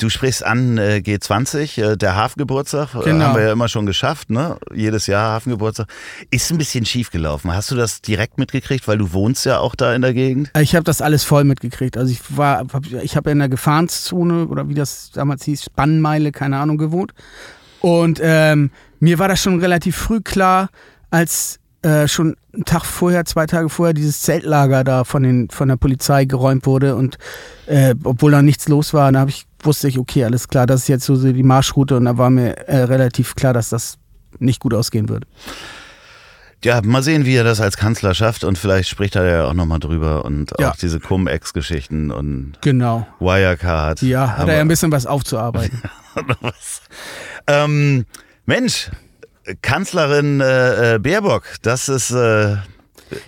[0.00, 2.94] Du sprichst an äh, G20, äh, der Hafengeburtstag.
[2.94, 3.24] Äh, Genau.
[3.26, 4.58] haben wir ja immer schon geschafft, ne?
[4.72, 5.88] Jedes Jahr Hafengeburtstag.
[6.30, 7.52] Ist ein bisschen schief gelaufen.
[7.52, 10.50] Hast du das direkt mitgekriegt, weil du wohnst ja auch da in der Gegend?
[10.60, 11.96] Ich habe das alles voll mitgekriegt.
[11.96, 16.30] Also ich war, hab- ich habe in der Gefahrenszone oder wie das damals hieß, Spannmeile,
[16.32, 17.12] keine Ahnung, gewohnt.
[17.80, 20.68] Und ähm, mir war das schon relativ früh klar,
[21.10, 25.68] als äh, schon einen Tag vorher, zwei Tage vorher dieses Zeltlager da von, den, von
[25.68, 27.18] der Polizei geräumt wurde und
[27.66, 30.88] äh, obwohl da nichts los war, da ich, wusste ich, okay, alles klar, das ist
[30.88, 33.98] jetzt so die Marschroute und da war mir äh, relativ klar, dass das
[34.38, 35.26] nicht gut ausgehen würde.
[36.64, 39.54] Ja, mal sehen, wie er das als Kanzler schafft und vielleicht spricht er ja auch
[39.54, 40.70] nochmal drüber und Ja.
[40.72, 43.06] auch diese Cum-Ex-Geschichten und Genau.
[43.20, 44.02] Wirecard.
[44.02, 45.80] Ja, hat Aber- er ja ein bisschen was aufzuarbeiten.
[46.40, 46.82] was.
[47.46, 48.06] Ähm,
[48.44, 48.90] Mensch,
[49.62, 52.56] Kanzlerin äh, äh, Baerbock, das ist äh,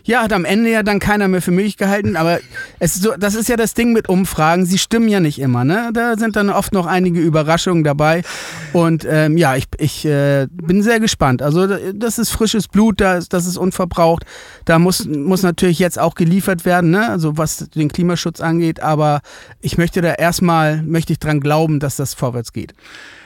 [0.04, 2.40] Ja, hat am Ende ja dann keiner mehr für möglich gehalten, aber
[2.78, 5.90] es so, das ist ja das Ding mit Umfragen, sie stimmen ja nicht immer, ne?
[5.94, 8.22] Da sind dann oft noch einige Überraschungen dabei.
[8.72, 11.40] Und ähm, ja, ich, ich äh, bin sehr gespannt.
[11.42, 14.24] Also das ist frisches Blut, das, das ist unverbraucht.
[14.64, 17.08] Da muss, muss natürlich jetzt auch geliefert werden, ne?
[17.08, 19.20] Also was den Klimaschutz angeht, aber
[19.60, 22.74] ich möchte da erstmal, möchte ich dran glauben, dass das vorwärts geht.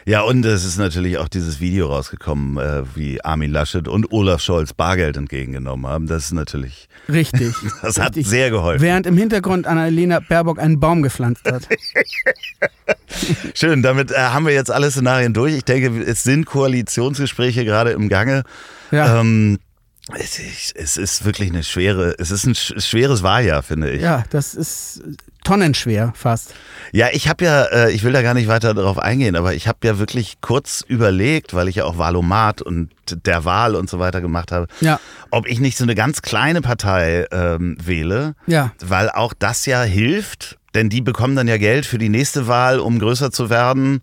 [0.07, 4.43] Ja, und es ist natürlich auch dieses Video rausgekommen, äh, wie Armin Laschet und Olaf
[4.43, 6.07] Scholz Bargeld entgegengenommen haben.
[6.07, 7.55] Das ist natürlich, Richtig.
[7.83, 8.27] das hat Richtig.
[8.27, 8.83] sehr geholfen.
[8.83, 11.67] Während im Hintergrund Annalena Baerbock einen Baum gepflanzt hat.
[13.55, 15.55] Schön, damit äh, haben wir jetzt alle Szenarien durch.
[15.55, 18.43] Ich denke, es sind Koalitionsgespräche gerade im Gange.
[18.91, 19.21] Ja.
[19.21, 19.59] Ähm,
[20.13, 24.03] es, ist, es ist wirklich eine schwere, es ist ein sch- schweres Wahljahr, finde ich.
[24.03, 25.03] Ja, das ist
[25.45, 26.55] tonnenschwer fast.
[26.93, 29.67] Ja, ich habe ja, äh, ich will da gar nicht weiter darauf eingehen, aber ich
[29.69, 32.91] habe ja wirklich kurz überlegt, weil ich ja auch Wahlomat und
[33.27, 35.01] der Wahl und so weiter gemacht habe, Ja.
[35.31, 38.73] ob ich nicht so eine ganz kleine Partei ähm, wähle, Ja.
[38.85, 42.79] weil auch das ja hilft, denn die bekommen dann ja Geld für die nächste Wahl,
[42.81, 44.01] um größer zu werden,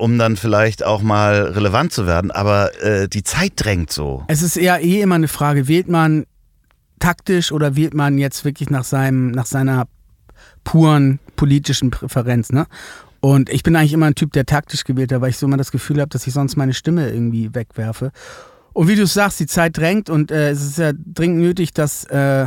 [0.00, 2.30] um dann vielleicht auch mal relevant zu werden.
[2.30, 4.24] Aber äh, die Zeit drängt so.
[4.28, 6.24] Es ist ja eh immer eine Frage, wählt man
[6.98, 9.86] taktisch oder wählt man jetzt wirklich nach seinem, nach seiner
[10.64, 12.66] puren politischen Präferenz, ne?
[13.20, 15.58] Und ich bin eigentlich immer ein Typ, der taktisch gewählt hat, weil ich so immer
[15.58, 18.12] das Gefühl habe, dass ich sonst meine Stimme irgendwie wegwerfe.
[18.72, 22.04] Und wie du sagst, die Zeit drängt und äh, es ist ja dringend nötig, dass
[22.04, 22.46] äh,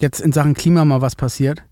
[0.00, 1.62] jetzt in Sachen Klima mal was passiert.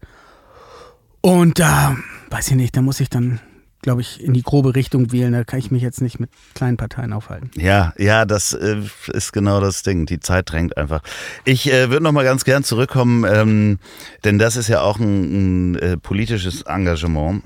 [1.21, 1.97] Und da,
[2.31, 3.41] weiß ich nicht, da muss ich dann,
[3.87, 5.33] glaube ich, in die grobe Richtung wählen.
[5.33, 7.53] Da kann ich mich jetzt nicht mit kleinen Parteien aufhalten.
[7.55, 8.79] Ja, ja, das äh,
[9.13, 10.07] ist genau das Ding.
[10.07, 11.03] Die Zeit drängt einfach.
[11.45, 13.79] Ich äh, würde noch mal ganz gern zurückkommen, ähm,
[14.25, 17.45] denn das ist ja auch ein, ein äh, politisches Engagement.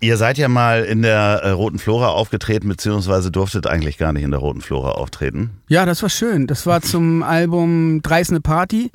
[0.00, 4.22] Ihr seid ja mal in der äh, Roten Flora aufgetreten, beziehungsweise durftet eigentlich gar nicht
[4.22, 5.50] in der Roten Flora auftreten.
[5.68, 6.46] Ja, das war schön.
[6.46, 8.90] Das war zum Album Dreisende Party.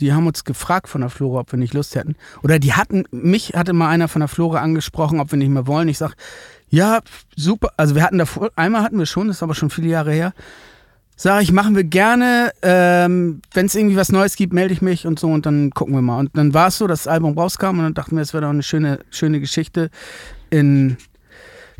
[0.00, 2.16] Die haben uns gefragt von der Flora, ob wir nicht Lust hätten.
[2.42, 5.66] Oder die hatten, mich hatte mal einer von der Flora angesprochen, ob wir nicht mehr
[5.66, 5.88] wollen.
[5.88, 6.14] Ich sag,
[6.68, 7.00] ja,
[7.36, 7.70] super.
[7.76, 10.32] Also wir hatten davor, einmal hatten wir schon, das ist aber schon viele Jahre her.
[11.16, 12.52] Sag ich, machen wir gerne.
[12.62, 15.94] Ähm, Wenn es irgendwie was Neues gibt, melde ich mich und so und dann gucken
[15.94, 16.18] wir mal.
[16.18, 18.42] Und dann war es so, dass das Album rauskam und dann dachten wir, es wäre
[18.42, 19.90] doch eine schöne, schöne Geschichte
[20.50, 20.96] in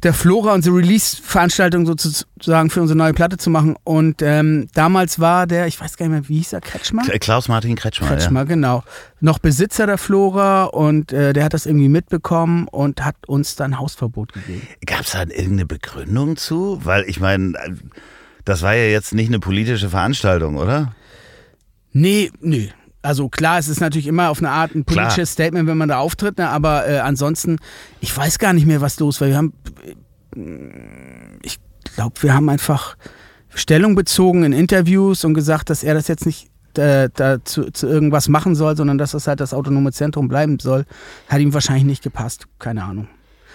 [0.04, 3.76] der Flora unsere Release-Veranstaltung sozusagen für unsere neue Platte zu machen.
[3.84, 7.02] Und ähm, damals war der, ich weiß gar nicht mehr, wie hieß er, Kretschmer?
[7.02, 8.08] Klaus-Martin Kretschmer.
[8.08, 8.44] Kretschmer, ja.
[8.44, 8.84] genau.
[9.20, 13.78] Noch Besitzer der Flora und äh, der hat das irgendwie mitbekommen und hat uns dann
[13.78, 14.68] Hausverbot gegeben.
[14.84, 16.80] Gab es da irgendeine Begründung zu?
[16.84, 17.54] Weil ich meine,
[18.44, 20.94] das war ja jetzt nicht eine politische Veranstaltung, oder?
[21.92, 22.70] Nee, nee.
[23.04, 25.46] Also klar, es ist natürlich immer auf eine Art ein politisches Klar.
[25.46, 26.48] Statement, wenn man da auftritt, ne?
[26.48, 27.58] aber äh, ansonsten,
[28.00, 29.28] ich weiß gar nicht mehr, was los war.
[29.28, 29.52] Wir haben,
[30.34, 30.40] äh,
[31.42, 31.58] ich
[31.94, 32.96] glaube, wir haben einfach
[33.54, 37.86] Stellung bezogen in Interviews und gesagt, dass er das jetzt nicht äh, da zu, zu
[37.86, 40.86] irgendwas machen soll, sondern dass das halt das autonome Zentrum bleiben soll.
[41.28, 42.46] Hat ihm wahrscheinlich nicht gepasst.
[42.58, 43.08] Keine Ahnung.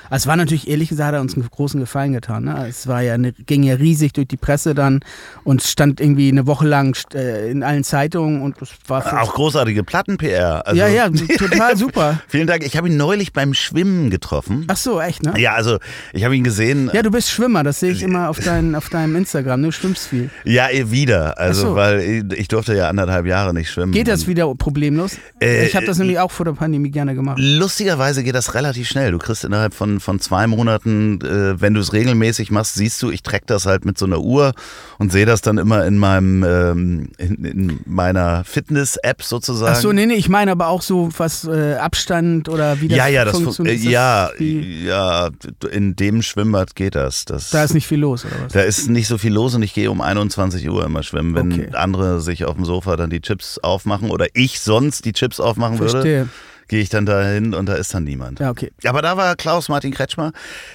[0.10, 2.46] Also es war natürlich, ehrlich gesagt, hat er uns einen großen Gefallen getan.
[2.46, 2.66] Ne?
[2.68, 5.00] Es war ja eine, ging ja riesig durch die Presse dann
[5.44, 9.84] und stand irgendwie eine Woche lang äh, in allen Zeitungen und es war Auch großartige
[9.84, 10.66] Platten-PR.
[10.68, 12.20] Also, ja, ja, total super.
[12.28, 12.64] Vielen Dank.
[12.66, 14.66] Ich habe ihn neulich beim Schwimmen getroffen.
[14.68, 15.34] Ach so, echt, ne?
[15.40, 15.78] Ja, also
[16.14, 16.90] ich habe ihn gesehen.
[16.94, 19.62] Ja, du bist Schwimmer, das sehe ich immer auf, dein, auf deinem Instagram.
[19.64, 20.30] Du schwimmst viel.
[20.44, 21.38] Ja, eh, wieder.
[21.38, 21.76] Also, so.
[21.76, 23.92] weil ich- ich durfte ja anderthalb Jahre nicht schwimmen.
[23.92, 25.18] Geht das wieder problemlos?
[25.42, 27.38] Äh, ich habe das nämlich auch vor der Pandemie gerne gemacht.
[27.40, 29.12] Lustigerweise geht das relativ schnell.
[29.12, 33.10] Du kriegst innerhalb von, von zwei Monaten, äh, wenn du es regelmäßig machst, siehst du,
[33.10, 34.54] ich track das halt mit so einer Uhr
[35.00, 39.74] und sehe das dann immer in meinem ähm, in, in meiner Fitness-App sozusagen.
[39.76, 42.98] Ach so, nee, nee, ich meine aber auch so was äh, Abstand oder wie das
[42.98, 43.80] ja, ja, das, fun- funktioniert.
[43.84, 45.30] äh, ja, ja,
[45.72, 47.26] in dem Schwimmbad geht das.
[47.26, 48.54] das Da ist nicht viel los, oder was?
[48.54, 51.50] Da ist nicht so viel los und ich gehe um 21 Uhr immer schwimmen, wenn
[51.54, 51.70] Okay.
[51.74, 55.80] andere sich auf dem Sofa dann die Chips aufmachen oder ich sonst die Chips aufmachen
[55.80, 56.28] würde, Verstehe.
[56.70, 58.40] Gehe ich dann dahin und da ist dann niemand.
[58.40, 58.72] Ja, okay.
[58.86, 60.32] Aber da war Klaus-Martin Kretschmer,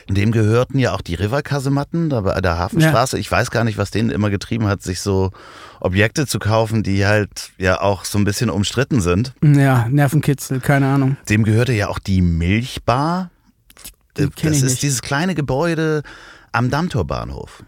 [0.08, 3.18] dem gehörten ja auch die Riverkasematten da bei der Hafenstraße.
[3.18, 5.30] Ich weiß gar nicht, was den immer getrieben hat, sich so
[5.80, 9.32] Objekte zu kaufen, die halt ja auch so ein bisschen umstritten sind.
[9.42, 11.16] Ja, Nervenkitzel, keine Ahnung.
[11.28, 13.30] Dem gehörte ja auch die Milchbar.
[14.18, 14.82] Die das ist nicht.
[14.82, 16.02] dieses kleine Gebäude
[16.52, 17.64] am Dammtorbahnhof.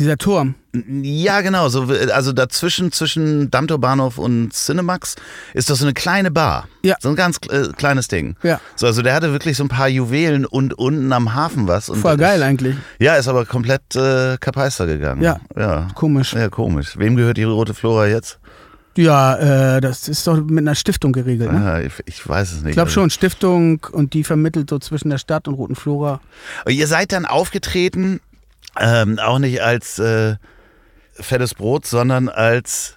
[0.00, 0.54] Dieser Turm.
[1.02, 1.68] Ja, genau.
[1.68, 1.82] So,
[2.12, 5.16] also dazwischen, zwischen Dammtorbahnhof und Cinemax
[5.52, 6.68] ist das so eine kleine Bar.
[6.82, 6.96] Ja.
[7.00, 8.34] So ein ganz äh, kleines Ding.
[8.42, 8.62] Ja.
[8.76, 11.90] So, also der hatte wirklich so ein paar Juwelen und unten am Hafen was.
[11.90, 12.76] Und Voll geil ist, eigentlich.
[12.98, 15.22] Ja, ist aber komplett äh, kapeister gegangen.
[15.22, 15.38] Ja.
[15.54, 15.88] Ja.
[15.94, 16.32] Komisch.
[16.32, 16.98] Ja, komisch.
[16.98, 18.38] Wem gehört die Rote Flora jetzt?
[18.96, 21.60] Ja, äh, das ist doch mit einer Stiftung geregelt, ne?
[21.60, 22.70] Ah, ich, ich weiß es nicht.
[22.70, 26.20] Ich glaube schon, Stiftung und die vermittelt so zwischen der Stadt und Roten Flora.
[26.66, 28.20] Ihr seid dann aufgetreten,
[28.78, 30.36] ähm, auch nicht als äh,
[31.14, 32.96] fettes Brot, sondern als,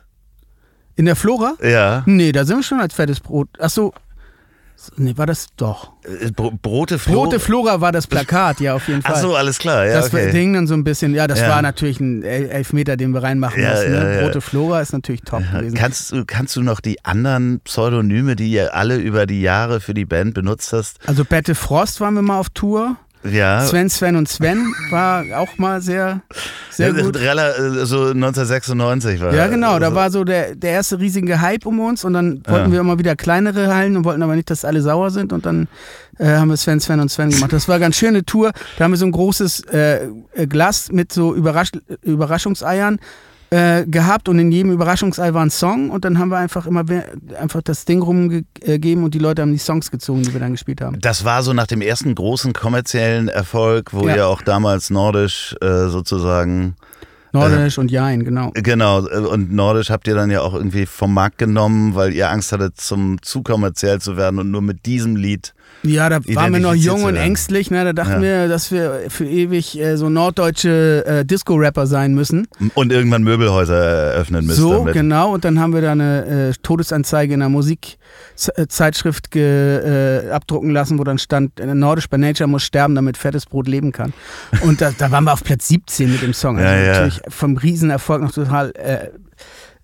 [0.96, 1.56] In der Flora?
[1.62, 3.50] ja, Nee, da sind wir schon als fettes Brot.
[3.60, 3.94] Ach so.
[4.98, 5.94] Nee, war das doch.
[6.04, 7.26] äh, Bro Brote Flora.
[7.26, 9.14] Rote Flora war das Plakat, ja, auf jeden Fall.
[9.16, 9.86] Ach so, alles klar.
[9.86, 10.30] Ja, das okay.
[10.32, 11.48] Ding dann so ein bisschen, ja, das Ja.
[11.50, 13.94] war natürlich ein El- Elfmeter, den wir reinmachen Ja, mussten.
[13.94, 14.16] ja, ne?
[14.20, 14.26] ja.
[14.26, 15.78] Rote Flora ist natürlich top gewesen.
[15.78, 19.94] Kannst du, kannst du noch die anderen Pseudonyme, die ihr alle über die Jahre für
[19.94, 20.98] die Band benutzt hast?
[21.08, 22.98] Also Bette Frost waren wir mal auf Tour.
[23.24, 23.62] Ja.
[23.62, 26.22] Sven, Sven und Sven war auch mal sehr,
[26.70, 27.16] sehr Ja, gut.
[27.16, 31.80] äh, So 1996 war Ja, genau, da war so der, der erste riesige Hype um
[31.80, 32.72] uns und dann wollten Ja.
[32.74, 35.68] wir immer wieder kleinere Hallen und wollten aber nicht, dass alle sauer sind und dann
[36.20, 37.54] äh, haben wir Sven, Sven und Sven gemacht.
[37.54, 38.52] Das war eine ganz schöne Tour.
[38.78, 43.00] Da haben wir so ein großes äh, äh, Glas mit so Überrasch Überraschungseiern
[43.54, 46.84] äh, gehabt und in jedem Überraschungsei war ein Song und dann haben wir einfach immer
[47.40, 50.82] einfach das Ding rumgegeben und die Leute haben die Songs gezogen, die wir dann gespielt
[50.82, 51.00] haben.
[51.02, 54.16] Das war so nach dem ersten großen kommerziellen Erfolg, wo Ja.
[54.16, 56.76] ihr auch damals nordisch äh, sozusagen
[57.32, 58.52] Nordisch und Jain, genau.
[58.54, 62.30] Genau, äh, und Nordisch habt ihr dann ja auch irgendwie vom Markt genommen, weil ihr
[62.30, 65.54] Angst hattet, zum zu kommerziell zu werden und nur mit diesem Lied
[65.86, 67.70] Ja, da waren wir noch jung und ängstlich.
[67.70, 67.84] Ne?
[67.84, 68.22] Da dachten Ja.
[68.22, 72.48] wir, dass wir für ewig äh, so norddeutsche äh, Disco-Rapper sein müssen.
[72.74, 74.94] Und irgendwann Möbelhäuser eröffnen müsst So, damit.
[74.94, 75.34] genau.
[75.34, 81.00] Und dann haben wir da eine äh, Todesanzeige in einer Musikzeitschrift ge, äh, abdrucken lassen,
[81.00, 84.14] wo dann stand, äh, Nordisch by Nature muss sterben, damit fettes Brot leben kann.
[84.62, 86.58] Und da, da waren wir auf Platz 17 mit dem Song.
[86.58, 86.92] Also Ja, ja.
[86.94, 88.72] natürlich vom Riesenerfolg noch total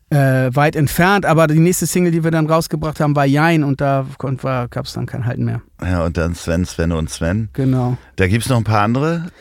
[0.09, 1.25] äh, weit entfernt.
[1.25, 4.93] Aber die nächste Single, die wir dann rausgebracht haben, war Jein und da gab es
[4.93, 5.61] dann kein Halten mehr.
[5.81, 7.49] Ja, und dann Sven, Sven und Sven.
[7.53, 7.97] Genau.
[8.15, 9.31] Da gibt es noch ein paar andere.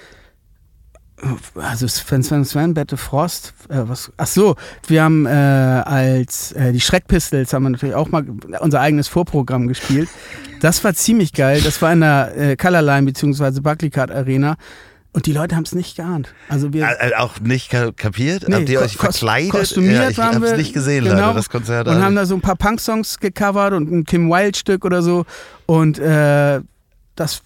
[1.56, 4.54] Also Sven, Sven, Sven, Bette Frost, äh, was, ach so,
[4.86, 8.24] wir haben äh, als äh, die Schreckpistols haben wir natürlich auch mal
[8.60, 10.08] unser eigenes Vorprogramm gespielt.
[10.60, 11.60] Das war ziemlich geil.
[11.62, 13.60] Das war in der äh, Colorline bzw.
[13.60, 14.56] Barclaycard Arena
[15.12, 16.32] und die Leute haben es nicht geahnt.
[16.48, 18.44] Also wir Äh, auch nicht ka- kapiert?
[18.48, 19.50] Nee, Habt ihr euch verkleidet?
[19.50, 20.56] Kostümiert ja, ich hab's wir.
[20.56, 21.86] nicht gesehen, genau, leider, das Konzert.
[21.88, 22.04] Und also.
[22.04, 25.24] haben da so ein paar Punk-Songs gecovert und ein Kim Wilde-Stück oder so.
[25.66, 26.60] Und äh,
[27.16, 27.42] das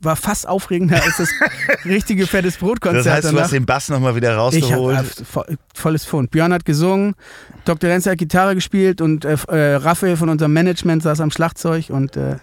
[0.00, 1.30] war fast aufregender als das
[1.86, 3.44] richtige fettes Brotkonzert das heißt, du danach.
[3.44, 4.96] hast den Bass nochmal wieder Ich rausgeholt.
[4.98, 5.44] habe vo
[5.74, 6.30] volles Fund.
[6.30, 7.14] Björn hat gesungen,
[7.64, 7.88] Dr.
[7.88, 12.18] Renz hat Gitarre gespielt und äh, äh, Raphael von unserem Management saß am Schlagzeug und
[12.18, 12.36] äh,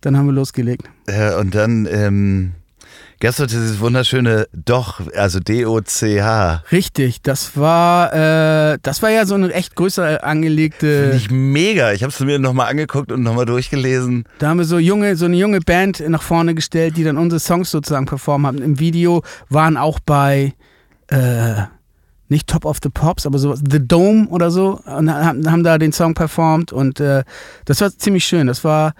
[0.00, 0.88] dann haben wir losgelegt.
[1.06, 2.52] Äh, und dann ähm,
[3.20, 6.62] es dieses wunderschöne Doch, also D-O-C-H.
[6.70, 11.02] Richtig, das war äh, das war ja so eine echt größer angelegte.
[11.02, 11.92] Finde ich mega.
[11.92, 14.24] Ich habe es mir nochmal angeguckt und nochmal durchgelesen.
[14.38, 17.40] Da haben wir so junge, so eine junge Band nach vorne gestellt, die dann unsere
[17.40, 18.58] Songs sozusagen performt haben.
[18.58, 20.54] Im Video waren auch bei
[21.08, 21.62] äh,
[22.28, 25.78] nicht Top of the Pops, aber so The Dome oder so und haben, haben da
[25.78, 27.24] den Song performt und äh,
[27.64, 28.46] das war ziemlich schön.
[28.46, 28.94] Das war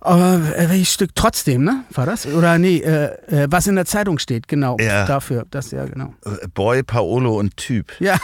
[0.00, 1.84] aber äh, welches Stück trotzdem, ne?
[1.92, 2.26] War das?
[2.26, 4.76] Oder nee, äh, äh, was in der Zeitung steht, genau.
[4.80, 5.04] Ja.
[5.04, 6.14] Dafür, das ja, genau.
[6.24, 7.92] Äh, Boy, Paolo und Typ.
[8.00, 8.16] Ja.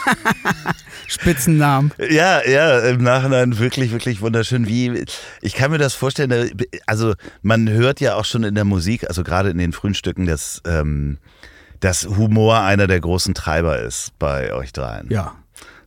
[1.06, 1.92] Spitzennamen.
[2.10, 4.66] Ja, ja, im Nachhinein wirklich, wirklich wunderschön.
[4.66, 5.04] Wie,
[5.42, 6.52] ich kann mir das vorstellen,
[6.86, 10.26] also man hört ja auch schon in der Musik, also gerade in den frühen Stücken,
[10.26, 11.18] dass, ähm,
[11.80, 15.08] dass Humor einer der großen Treiber ist bei euch dreien.
[15.10, 15.34] Ja.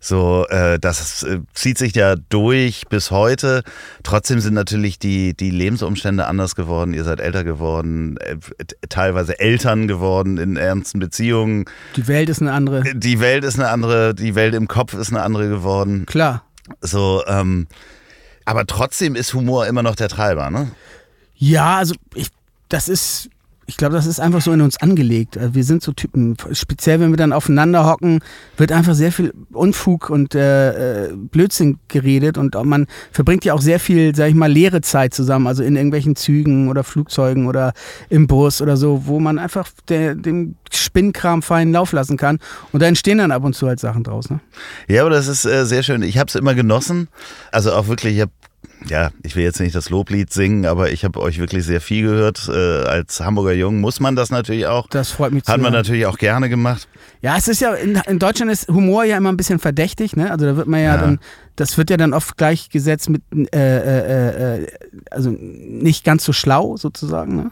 [0.01, 3.63] So, äh, das äh, zieht sich ja durch bis heute.
[4.03, 6.93] Trotzdem sind natürlich die, die Lebensumstände anders geworden.
[6.93, 8.37] Ihr seid älter geworden, äh,
[8.87, 11.65] teilweise Eltern geworden in ernsten Beziehungen.
[11.97, 12.83] Die Welt ist eine andere.
[12.95, 16.05] Die Welt ist eine andere, die Welt im Kopf ist eine andere geworden.
[16.05, 16.43] Klar.
[16.79, 17.67] So, ähm,
[18.45, 20.71] aber trotzdem ist Humor immer noch der Treiber, ne?
[21.35, 22.29] Ja, also ich,
[22.69, 23.29] das ist,
[23.69, 25.37] ich glaube, das ist einfach so in uns angelegt.
[25.37, 28.19] Also Wir sind so Typen, speziell wenn wir dann aufeinander hocken,
[28.57, 33.61] wird einfach sehr viel Unfug und äh, äh, Blödsinn geredet und man verbringt ja auch
[33.61, 37.73] sehr viel, sag ich mal, leere Zeit zusammen, also in irgendwelchen Zügen oder Flugzeugen oder
[38.09, 42.39] im Bus oder so, wo man einfach der, dem Spinnkram feinen Lauf lassen kann
[42.71, 44.31] und da entstehen dann ab und zu halt Sachen draus.
[44.31, 44.39] Ne?
[44.87, 46.01] Ja, aber das ist äh, sehr schön.
[46.01, 47.07] Ich habe es immer genossen.
[47.51, 48.31] Also auch wirklich, ich habe
[48.87, 52.03] ja, ich will jetzt nicht das Loblied singen, aber ich habe euch wirklich sehr viel
[52.03, 52.47] gehört.
[52.47, 52.53] Äh,
[52.85, 54.87] als Hamburger Jung muss man das natürlich auch.
[54.87, 55.79] Das freut mich zu Hat man hören.
[55.81, 56.87] natürlich auch gerne gemacht.
[57.21, 60.31] Ja, es ist ja, in, in Deutschland ist Humor ja immer ein bisschen verdächtig, ne?
[60.31, 61.01] Also da wird man ja, Ja.
[61.01, 61.19] dann,
[61.57, 63.21] das wird ja dann oft gleichgesetzt mit,
[63.53, 64.67] äh, äh, äh,
[65.11, 67.51] also nicht ganz so schlau sozusagen, ne?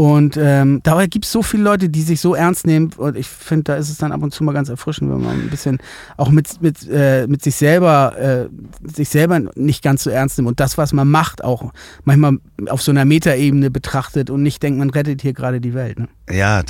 [0.00, 3.28] Und ähm, dabei gibt es so viele Leute, die sich so ernst nehmen und ich
[3.28, 5.76] finde, da ist es dann ab und zu mal ganz erfrischend, wenn man ein bisschen
[6.16, 8.48] auch mit, mit, äh, mit sich selber, äh,
[8.90, 12.38] sich selber nicht ganz so ernst nimmt und das, was man macht, auch manchmal
[12.70, 15.98] auf so einer Metaebene betrachtet und nicht denkt, man rettet hier gerade die Welt.
[15.98, 16.08] Ne?
[16.30, 16.62] Ja,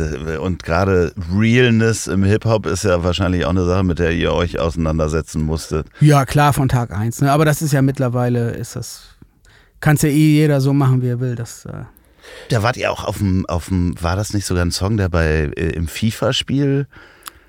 [0.42, 4.58] und gerade Realness im Hip-Hop ist ja wahrscheinlich auch eine Sache, mit der ihr euch
[4.58, 5.86] auseinandersetzen musstet.
[6.00, 7.20] Ja, klar, von Tag eins.
[7.20, 7.30] Ne?
[7.30, 9.02] Aber das ist ja mittlerweile, ist das,
[9.78, 11.36] kann es ja eh jeder so machen, wie er will.
[11.36, 11.84] Das, äh,
[12.48, 15.09] Da wart ihr auch auf dem, auf dem, war das nicht sogar ein Song, der
[15.09, 16.87] bei äh, im FIFA-Spiel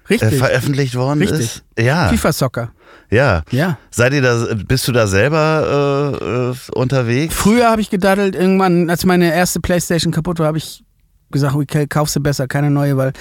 [0.10, 1.40] äh, veröffentlicht worden Richtig.
[1.40, 1.64] ist?
[1.78, 2.10] Ja.
[2.10, 2.72] FIFA-Soccer.
[3.10, 3.44] Ja.
[3.52, 3.78] Ja.
[3.90, 7.36] Seid ihr da, bist du da selber äh, äh, unterwegs?
[7.36, 10.84] Früher habe ich gedaddelt, irgendwann, als meine erste Playstation kaputt war, habe ich
[11.32, 13.14] gesagt, okay, kaufst du besser, keine neue, weil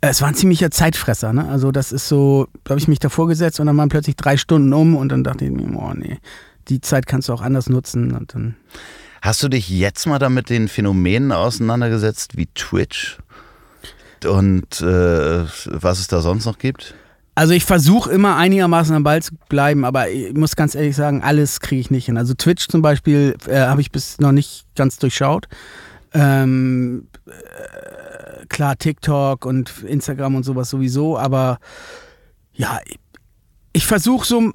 [0.00, 1.32] äh, es war ein ziemlicher Zeitfresser.
[1.32, 1.48] Ne?
[1.48, 4.36] Also das ist so, da habe ich mich davor gesetzt und dann waren plötzlich drei
[4.36, 6.18] Stunden um und dann dachte ich mir, oh nee,
[6.68, 8.56] die Zeit kannst du auch anders nutzen und dann
[9.24, 13.16] Hast du dich jetzt mal damit den Phänomenen auseinandergesetzt wie Twitch
[14.22, 16.94] und äh, was es da sonst noch gibt?
[17.34, 21.22] Also ich versuche immer einigermaßen am Ball zu bleiben, aber ich muss ganz ehrlich sagen,
[21.22, 22.18] alles kriege ich nicht hin.
[22.18, 25.48] Also Twitch zum Beispiel äh, habe ich bis noch nicht ganz durchschaut.
[26.12, 31.60] Ähm, äh, klar, TikTok und Instagram und sowas sowieso, aber
[32.52, 32.98] ja, ich,
[33.72, 34.52] ich versuche so,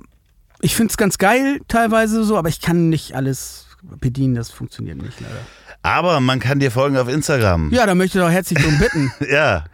[0.62, 5.02] ich finde es ganz geil teilweise so, aber ich kann nicht alles bedienen, das funktioniert
[5.02, 5.39] nicht leider.
[5.82, 7.72] Aber man kann dir folgen auf Instagram.
[7.72, 9.12] Ja, da möchte ich doch herzlich drum bitten.
[9.30, 9.65] Ja.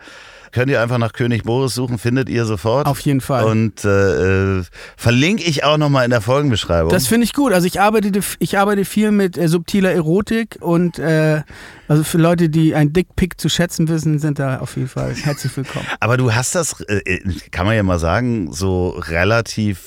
[0.51, 2.87] könnt ihr einfach nach König Boris suchen, findet ihr sofort.
[2.87, 3.45] Auf jeden Fall.
[3.45, 4.63] Und äh, äh
[4.95, 6.91] verlinke ich auch nochmal in der Folgenbeschreibung.
[6.91, 7.51] Das finde ich gut.
[7.51, 11.41] Also ich arbeite, ich arbeite viel mit äh, subtiler Erotik und äh,
[11.87, 15.55] also für Leute, die ein Dickpick zu schätzen wissen, sind da auf jeden Fall herzlich
[15.57, 15.85] willkommen.
[15.99, 19.79] Aber du hast das, äh, äh, kann man ja mal sagen, so relativ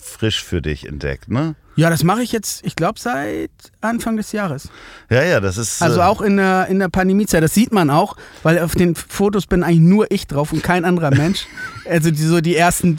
[0.00, 1.56] frisch für dich entdeckt, ne?
[1.76, 3.50] Ja, das mache ich jetzt, ich glaube, seit
[3.82, 4.70] Anfang des Jahres.
[5.10, 5.82] Ja, ja, das ist.
[5.82, 7.42] Also äh, auch in der, in der Pandemiezeit.
[7.42, 10.86] Das sieht man auch, weil auf den Fotos bin eigentlich nur ich drauf und kein
[10.86, 11.46] anderer Mensch.
[11.88, 12.96] also die, so die ersten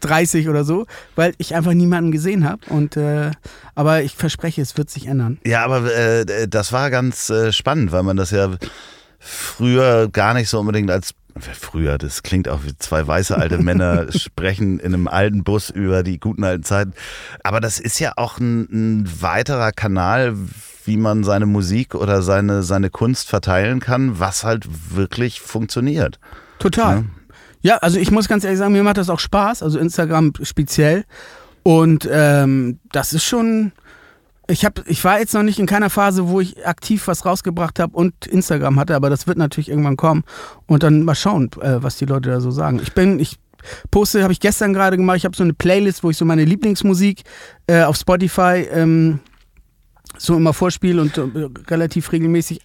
[0.00, 2.62] 30 oder so, weil ich einfach niemanden gesehen habe.
[2.70, 3.32] Und äh,
[3.74, 5.38] aber ich verspreche, es wird sich ändern.
[5.44, 8.56] Ja, aber äh, das war ganz äh, spannend, weil man das ja
[9.18, 14.10] früher gar nicht so unbedingt als früher, das klingt auch wie zwei weiße alte Männer
[14.16, 16.92] sprechen in einem alten Bus über die guten alten Zeiten.
[17.42, 20.34] Aber das ist ja auch ein, ein weiterer Kanal,
[20.84, 26.18] wie man seine Musik oder seine, seine Kunst verteilen kann, was halt wirklich funktioniert.
[26.58, 26.96] Total.
[26.96, 27.04] Ja?
[27.62, 31.04] ja, also ich muss ganz ehrlich sagen, mir macht das auch Spaß, also Instagram speziell.
[31.62, 33.72] Und ähm, das ist schon,
[34.48, 37.78] ich, hab, ich war jetzt noch nicht in keiner Phase, wo ich aktiv was rausgebracht
[37.78, 40.24] habe und Instagram hatte, aber das wird natürlich irgendwann kommen.
[40.66, 42.80] Und dann mal schauen, äh, was die Leute da so sagen.
[42.82, 43.38] Ich bin, ich
[43.90, 46.44] poste, habe ich gestern gerade gemacht, ich habe so eine Playlist, wo ich so meine
[46.44, 47.22] Lieblingsmusik
[47.66, 49.20] äh, auf Spotify ähm,
[50.18, 51.22] so immer vorspiele und äh,
[51.68, 52.60] relativ regelmäßig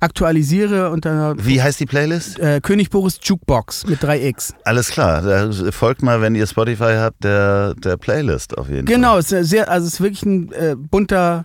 [0.00, 0.90] aktualisiere.
[0.90, 2.38] Und dann, Wie heißt die Playlist?
[2.38, 4.54] Äh, König Boris Jukebox mit 3x.
[4.64, 9.14] Alles klar, da folgt mal, wenn ihr Spotify habt, der, der Playlist auf jeden genau,
[9.14, 9.22] Fall.
[9.22, 11.44] Genau, es ist sehr, also es ist wirklich ein äh, bunter,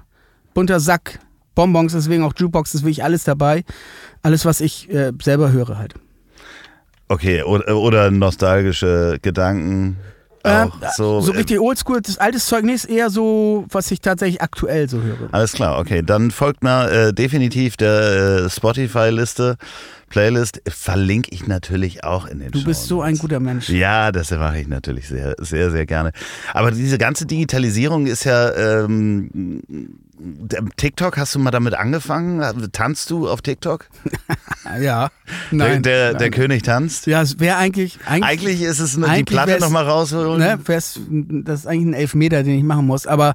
[0.54, 1.20] bunter Sack
[1.56, 3.64] Bonbons, deswegen auch Jukebox, ist wirklich alles dabei.
[4.22, 5.94] Alles, was ich äh, selber höre halt.
[7.10, 9.98] Okay, oder, oder nostalgische Gedanken.
[10.44, 14.42] Äh, so, so, richtig oldschool, das altes Zeug nicht, ist eher so, was ich tatsächlich
[14.42, 15.30] aktuell so höre.
[15.32, 16.04] Alles klar, okay.
[16.06, 19.56] Dann folgt mal äh, definitiv der äh, Spotify-Liste.
[20.14, 23.68] Playlist verlinke ich natürlich auch in den Du bist so ein guter Mensch.
[23.70, 26.12] Ja, das mache ich natürlich sehr, sehr, sehr gerne.
[26.54, 29.58] Aber diese ganze Digitalisierung ist ja ähm,
[30.78, 32.70] TikTok, hast du mal damit angefangen?
[32.74, 33.90] Tanzt du auf TikTok?
[34.80, 35.10] ja.
[35.50, 35.82] Nein.
[35.82, 37.08] Der, der, der König tanzt?
[37.08, 38.24] Ja, es wäre eigentlich, eigentlich.
[38.24, 40.38] Eigentlich ist es nur die Platte nochmal rausholen.
[40.38, 40.96] Ne, das
[41.62, 43.08] ist eigentlich ein Elfmeter, den ich machen muss.
[43.08, 43.34] Aber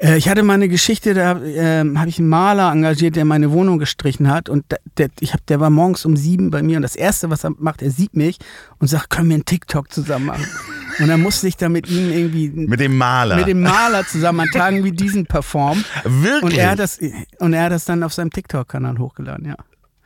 [0.00, 3.50] äh, ich hatte mal eine Geschichte, da äh, habe ich einen Maler engagiert, der meine
[3.50, 4.48] Wohnung gestrichen hat.
[4.48, 4.64] Und
[4.96, 6.76] der, ich hab, der war morgens um sieben bei mir.
[6.76, 8.38] Und das Erste, was er macht, er sieht mich
[8.78, 10.46] und sagt, können wir einen TikTok zusammen machen?
[10.98, 12.48] Und dann musste ich da mit ihm irgendwie.
[12.48, 13.36] Mit dem Maler.
[13.36, 15.84] Mit dem Maler zusammen an Tagen wie diesen performen.
[16.02, 16.42] Wirklich?
[16.42, 16.98] Und er hat das,
[17.38, 19.54] und er hat das dann auf seinem TikTok-Kanal hochgeladen, ja.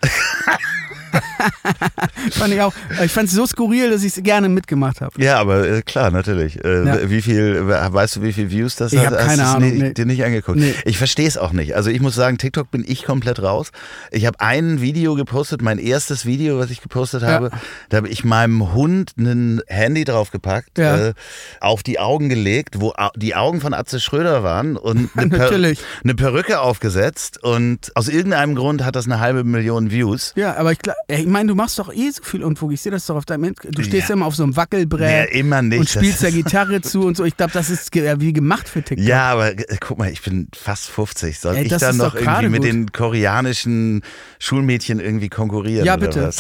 [2.33, 2.73] fand ich auch.
[3.05, 5.23] Ich fand es so skurril, dass ich es gerne mitgemacht habe.
[5.23, 6.63] Ja, aber äh, klar, natürlich.
[6.65, 7.11] Äh, ja.
[7.11, 9.13] Wie viel, weißt du, wie viel Views das ich hat?
[9.13, 9.79] Ich habe keine Ahnung.
[9.79, 10.59] Nee, dir nicht angeguckt.
[10.59, 10.75] Nee.
[10.85, 11.75] Ich verstehe es auch nicht.
[11.75, 13.71] Also ich muss sagen, TikTok bin ich komplett raus.
[14.11, 17.51] Ich habe ein Video gepostet, mein erstes Video, was ich gepostet habe.
[17.53, 17.61] Ja.
[17.89, 21.09] Da habe ich meinem Hund ein Handy draufgepackt, ja.
[21.09, 21.15] äh,
[21.61, 26.15] auf die Augen gelegt, wo die Augen von Atze Schröder waren und eine, per eine
[26.15, 27.43] Perücke aufgesetzt.
[27.43, 30.33] Und aus irgendeinem Grund hat das eine halbe Million Views.
[30.37, 32.73] Ja, aber ich, ich meine, du machst doch eh so viel Unfug.
[32.73, 33.55] Ich sehe das doch auf deinem.
[33.55, 35.81] Du stehst ja immer auf so einem Wackelbrett ja, immer nicht.
[35.81, 37.25] und spielst der Gitarre zu und so.
[37.25, 39.07] Ich glaube, das ist wie gemacht für TikTok.
[39.07, 41.39] Ja, aber äh, guck mal, ich bin fast 50.
[41.39, 42.71] Soll Ey, ich dann noch irgendwie mit gut.
[42.71, 44.03] den koreanischen
[44.39, 45.85] Schulmädchen irgendwie konkurrieren?
[45.85, 46.31] Ja, bitte.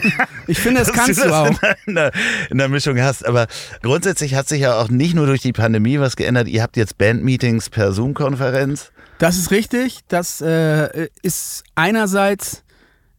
[0.46, 1.60] ich finde, das kannst du, das auch.
[1.86, 2.12] In der,
[2.50, 3.26] in der Mischung hast.
[3.26, 3.46] Aber
[3.82, 6.48] grundsätzlich hat sich ja auch nicht nur durch die Pandemie was geändert.
[6.48, 8.92] Ihr habt jetzt Bandmeetings per Zoom-Konferenz.
[9.18, 10.00] Das ist richtig.
[10.08, 12.62] Das äh, ist einerseits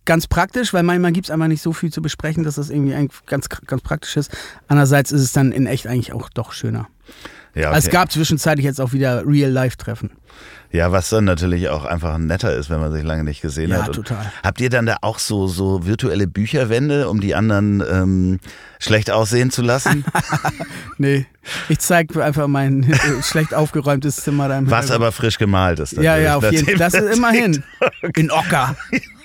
[0.05, 3.09] ganz praktisch, weil manchmal gibt es einfach nicht so viel zu besprechen, dass das irgendwie
[3.25, 4.31] ganz, ganz praktisch ist.
[4.67, 6.87] Andererseits ist es dann in echt eigentlich auch doch schöner.
[7.53, 7.79] Ja, okay.
[7.79, 10.11] Es gab zwischenzeitlich jetzt auch wieder Real-Life-Treffen.
[10.71, 13.79] Ja, was dann natürlich auch einfach netter ist, wenn man sich lange nicht gesehen ja,
[13.79, 13.87] hat.
[13.87, 14.31] Ja, total.
[14.41, 18.39] Habt ihr dann da auch so, so virtuelle Bücherwände, um die anderen ähm,
[18.79, 20.05] schlecht aussehen zu lassen?
[20.97, 21.25] nee,
[21.67, 24.47] ich zeige einfach mein äh, schlecht aufgeräumtes Zimmer.
[24.47, 25.91] Da Was aber frisch gemalt ist.
[25.91, 26.75] Ja, ja, auf jeden Fall.
[26.77, 27.63] Das ist immerhin.
[28.15, 28.77] In Ocker.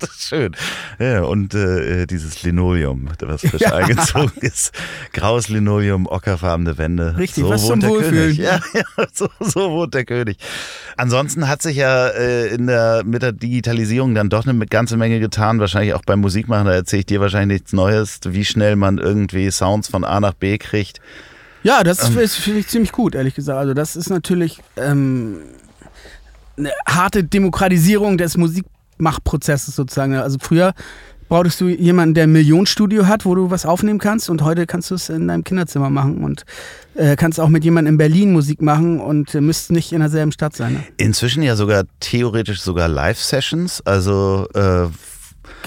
[0.00, 0.56] das ist schön.
[0.98, 3.74] Ja, und äh, dieses Linoleum, was frisch ja.
[3.74, 4.72] eingezogen ist.
[5.12, 7.16] Graues Linoleum, ockerfarbene Wände.
[7.16, 8.36] Richtig, so was wohnt der Wohlfühlen.
[8.36, 8.38] König.
[8.38, 10.38] Ja, ja so, so, wohnt der König.
[10.96, 15.20] Ansonsten hat sich ja äh, in der, mit der Digitalisierung dann doch eine ganze Menge
[15.20, 15.60] getan.
[15.60, 19.50] Wahrscheinlich auch beim Musikmachen, da erzähle ich dir wahrscheinlich nichts Neues, wie schnell man irgendwie
[19.50, 21.00] Sounds von A nach B kriegt.
[21.62, 23.58] Ja, das ähm, finde ich ziemlich gut, ehrlich gesagt.
[23.58, 25.40] Also das ist natürlich ähm,
[26.56, 28.66] eine harte Demokratisierung des Musik
[28.98, 30.14] Machprozesses sozusagen.
[30.14, 30.74] Also früher
[31.28, 34.90] brauchtest du jemanden, der ein Millionenstudio hat, wo du was aufnehmen kannst und heute kannst
[34.90, 36.44] du es in deinem Kinderzimmer machen und
[36.94, 40.32] äh, kannst auch mit jemandem in Berlin Musik machen und äh, müsst nicht in derselben
[40.32, 40.74] Stadt sein.
[40.74, 40.84] Ne?
[40.96, 44.88] Inzwischen ja sogar theoretisch sogar Live-Sessions, also äh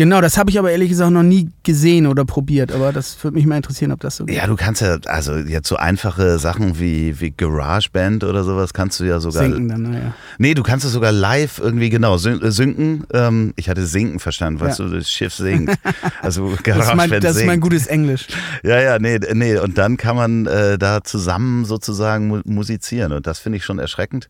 [0.01, 3.35] Genau, das habe ich aber ehrlich gesagt noch nie gesehen oder probiert, aber das würde
[3.35, 4.35] mich mal interessieren, ob das so geht.
[4.35, 8.99] Ja, du kannst ja, also jetzt so einfache Sachen wie, wie GarageBand oder sowas kannst
[8.99, 9.43] du ja sogar.
[9.43, 10.15] Sinken dann, naja.
[10.39, 13.03] Nee, du kannst es sogar live irgendwie, genau, äh, synken.
[13.13, 14.85] Ähm, ich hatte sinken verstanden, weißt Ja.
[14.85, 15.75] du, das Schiff sinkt.
[16.23, 18.25] Also Das ist, GarageBand mein, das ist mein gutes Englisch.
[18.63, 19.59] Ja, ja, nee, nee.
[19.59, 23.11] Und dann kann man äh, da zusammen sozusagen mu musizieren.
[23.11, 24.29] Und das finde ich schon erschreckend.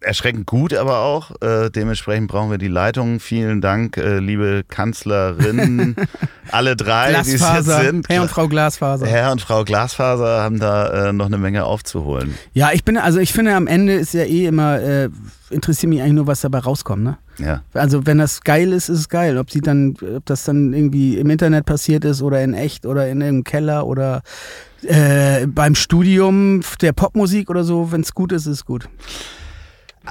[0.00, 1.30] Erschreckend gut aber auch.
[1.40, 3.20] Äh, dementsprechend brauchen wir die Leitung.
[3.20, 5.96] Vielen Dank, äh, liebe Kanzlerinnen,
[6.50, 8.08] alle drei, die es jetzt sind.
[8.08, 9.06] Herr und Frau Glasfaser.
[9.06, 12.34] Herr und Frau Glasfaser haben da äh, noch eine Menge aufzuholen.
[12.52, 15.08] Ja, ich bin, also ich finde am Ende ist ja eh immer, äh,
[15.50, 17.18] interessiert mich eigentlich nur, was dabei rauskommt, ne?
[17.38, 17.62] Ja.
[17.72, 19.38] Also wenn das geil ist, ist es geil.
[19.38, 23.08] Ob sie dann, ob das dann irgendwie im Internet passiert ist oder in echt oder
[23.08, 24.22] in irgendeinem Keller oder
[24.82, 28.88] äh, beim Studium der Popmusik oder so, wenn es gut ist, ist es gut.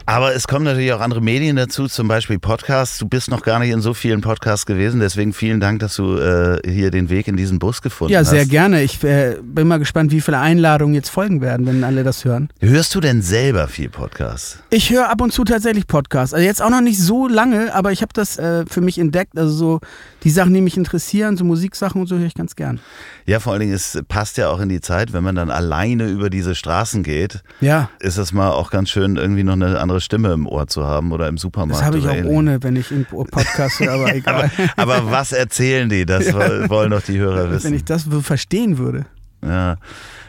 [0.06, 2.98] Aber es kommen natürlich auch andere Medien dazu, zum Beispiel Podcasts.
[2.98, 6.18] Du bist noch gar nicht in so vielen Podcasts gewesen, deswegen vielen Dank, dass du
[6.18, 8.32] äh, hier den Weg in diesen Bus gefunden Ja, hast.
[8.32, 8.82] sehr gerne.
[8.82, 12.50] Ich äh, bin mal gespannt, wie viele Einladungen jetzt folgen werden, wenn alle das hören.
[12.60, 14.58] Hörst du denn selber viel Podcasts?
[14.72, 16.34] Ich höre ab und zu tatsächlich Podcasts.
[16.34, 19.38] Also jetzt auch noch nicht so lange, aber ich habe das äh, für mich entdeckt.
[19.38, 19.80] Also so
[20.24, 22.80] die Sachen, die mich interessieren, so Musiksachen und so höre ich ganz gern.
[23.26, 26.08] Ja, vor allen Dingen, es passt ja auch in die Zeit, wenn man dann alleine
[26.08, 30.02] über diese Straßen geht, Ja, ist es mal auch ganz schön, irgendwie noch eine andere
[30.02, 31.82] Stimme im Ohr zu haben oder im Supermarkt.
[31.82, 32.36] das habe ich auch ähnlichem.
[32.36, 34.52] ohne, wenn ich in Podcast höre, aber egal.
[34.76, 36.06] Aber was erzählen die?
[36.06, 37.74] Das wollen doch die Hörer wenn wissen.
[37.74, 39.06] ich das verstehen würde.
[39.44, 39.78] Ja,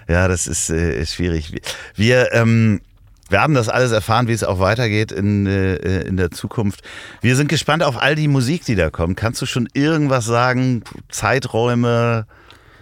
[0.08, 1.54] ja das ist, äh, ist schwierig.
[1.94, 2.80] Wir ähm,
[3.30, 6.82] werden das alles erfahren, wie es auch weitergeht in, äh, in der Zukunft.
[7.20, 9.16] Wir sind gespannt auf all die Musik, die da kommt.
[9.16, 10.82] Kannst du schon irgendwas sagen?
[11.10, 12.26] Zeiträume?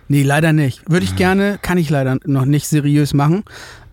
[0.08, 0.82] Nee, leider nicht.
[0.90, 3.44] Würde ich gerne, kann ich leider noch nicht seriös machen.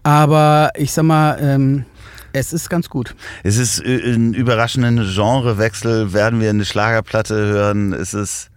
[0.04, 1.86] Aber ich sag mal, ähm,
[2.34, 3.16] es ist ganz gut.
[3.44, 6.14] Ist es äh, ein überraschenden Genrewechsel?
[6.14, 7.94] Werden wir eine Schlagerplatte hören?
[7.94, 8.50] Ist es.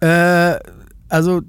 [0.00, 0.56] Äh,
[1.08, 1.42] also,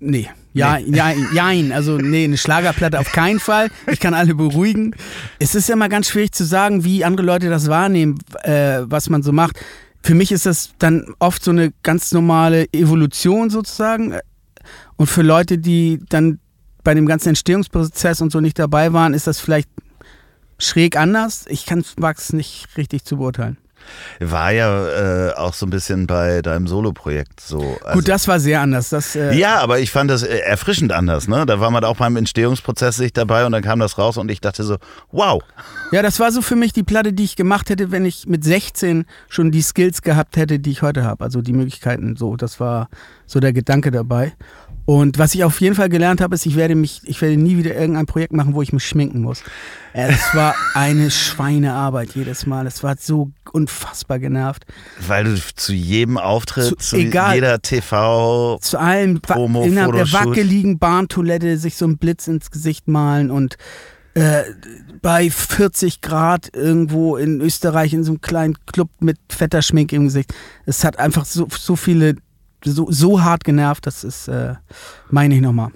[0.00, 0.28] nee.
[0.52, 1.70] Ja, ja, jein.
[1.70, 3.68] Also, nee, eine Schlagerplatte auf keinen Fall.
[3.90, 4.96] Ich kann alle beruhigen.
[5.38, 9.08] Es ist ja mal ganz schwierig zu sagen, wie andere Leute das wahrnehmen, äh, was
[9.08, 9.60] man so macht.
[10.02, 14.14] Für mich ist das dann oft so eine ganz normale Evolution sozusagen.
[14.96, 16.40] Und für Leute, die dann
[16.82, 19.68] bei dem ganzen Entstehungsprozess und so nicht dabei waren, ist das vielleicht
[20.60, 21.44] schräg anders.
[21.48, 23.56] Ich kann es nicht richtig zu beurteilen.
[24.20, 27.78] War ja äh, auch so ein bisschen bei deinem Solo-Projekt so.
[27.82, 28.90] Also, Gut, das war sehr anders.
[28.90, 31.28] Das, äh, ja, aber ich fand das äh, erfrischend anders.
[31.28, 31.46] Ne?
[31.46, 34.40] Da war man auch beim Entstehungsprozess sich dabei und dann kam das raus und ich
[34.40, 34.76] dachte so,
[35.10, 35.42] wow.
[35.92, 38.44] Ja, das war so für mich die Platte, die ich gemacht hätte, wenn ich mit
[38.44, 41.24] 16 schon die Skills gehabt hätte, die ich heute habe.
[41.24, 42.36] Also die Möglichkeiten so.
[42.36, 42.88] Das war
[43.26, 44.34] so der Gedanke dabei.
[44.86, 47.56] Und was ich auf jeden Fall gelernt habe, ist, ich werde mich, ich werde nie
[47.56, 49.42] wieder irgendein Projekt machen, wo ich mich schminken muss.
[49.92, 52.66] Äh, Das war eine Schweinearbeit jedes Mal.
[52.66, 54.64] Es war so unfassbar genervt.
[55.06, 57.36] Weil du zu jedem Auftritt, Zu- zu, egal.
[57.36, 58.58] jeder TV.
[58.60, 63.56] Zu allem Promo, innerhalb der wackeligen Bahntoilette sich so einen Blitz ins Gesicht malen und
[64.14, 64.42] äh,
[65.02, 70.04] bei 40 Grad irgendwo in Österreich in so einem kleinen Club mit fetter Schminke im
[70.04, 70.34] Gesicht.
[70.66, 72.16] Es hat einfach so, so viele,
[72.64, 74.54] so, so hart genervt, das ist, äh,
[75.10, 75.70] meine ich nochmal.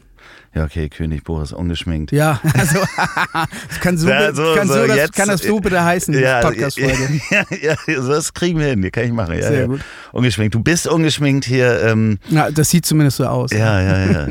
[0.54, 2.12] Ja, okay, König Boris ungeschminkt.
[2.12, 2.78] Ja, also
[3.70, 6.14] es kann so, Ja, so- kann, so, so das, jetzt- kann das so bitte heißen,
[6.18, 7.20] Ja, Podcast-Folge.
[7.30, 9.34] ja, ja, ja, das kriegen wir hin, die kann ich machen.
[9.36, 9.66] Ja, Sehr ja.
[9.66, 9.80] gut.
[10.12, 10.54] Ungeschminkt.
[10.54, 11.82] Du bist ungeschminkt hier.
[11.82, 13.50] Ähm, Ja, das sieht zumindest so aus.
[13.50, 14.26] ja, ja, ja.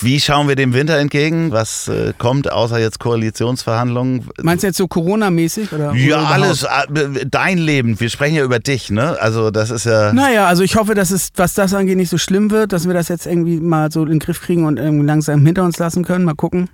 [0.00, 1.50] Wie schauen wir dem Winter entgegen?
[1.50, 4.28] Was äh, kommt außer jetzt Koalitionsverhandlungen?
[4.42, 5.72] Meinst du jetzt so Corona-mäßig?
[5.72, 6.62] Oder, Ja, alles.
[6.62, 7.98] äh, Dein Leben.
[7.98, 9.16] Wir sprechen ja über dich, ne?
[9.20, 10.12] Also, das ist ja.
[10.12, 12.94] Naja, also ich hoffe, dass es, was das angeht, nicht so schlimm wird, dass wir
[12.94, 16.04] das jetzt irgendwie mal so in den Griff kriegen und irgendwie langsam hinter uns lassen
[16.04, 16.24] können.
[16.24, 16.68] Mal gucken.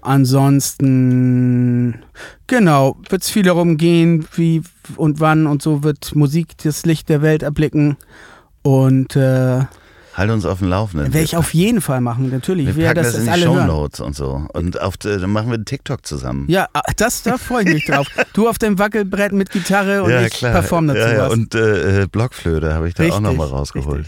[0.00, 2.02] Ansonsten,
[2.46, 4.62] genau, wird es viel darum gehen, wie
[4.96, 7.96] und wann und so wird Musik das Licht der Welt erblicken.
[8.62, 9.60] Und äh,
[10.16, 11.12] Halt uns auf dem Laufenden.
[11.12, 12.74] werde ich auf jeden Fall machen, natürlich.
[12.76, 13.66] wir ja, packen dass das in das die alle hören.
[13.68, 14.46] Shownotes und so.
[14.52, 16.46] Und auf, die- dann machen wir einen TikTok zusammen.
[16.48, 18.06] Ja, ah, das, da freue ich mich drauf.
[18.32, 21.26] Du auf dem Wackelbrett mit Gitarre und ich performe dazu ja, ja.
[21.26, 21.32] was.
[21.32, 24.06] Und äh, äh, Blockflöte habe ich da auch Richtig, nochmal rausgeholt.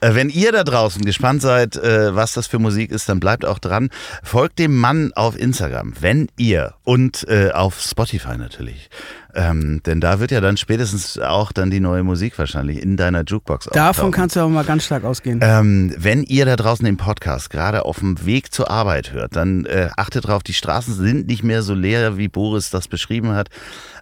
[0.00, 3.44] Äh, wenn ihr da draußen gespannt seid, äh, was das für Musik ist, dann bleibt
[3.44, 3.90] auch dran.
[4.22, 8.88] Folgt dem Mann auf Instagram, wenn ihr und äh, auf Spotify natürlich.
[9.34, 13.24] Ähm, denn da wird ja dann spätestens auch dann die neue Musik wahrscheinlich in deiner
[13.24, 14.10] Jukebox Davon auftauchen.
[14.12, 15.40] kannst du aber mal ganz stark ausgehen.
[15.42, 19.64] Ähm, wenn ihr da draußen den Podcast gerade auf dem Weg zur Arbeit hört, dann
[19.64, 23.48] äh, achtet drauf, die Straßen sind nicht mehr so leer, wie Boris das beschrieben hat.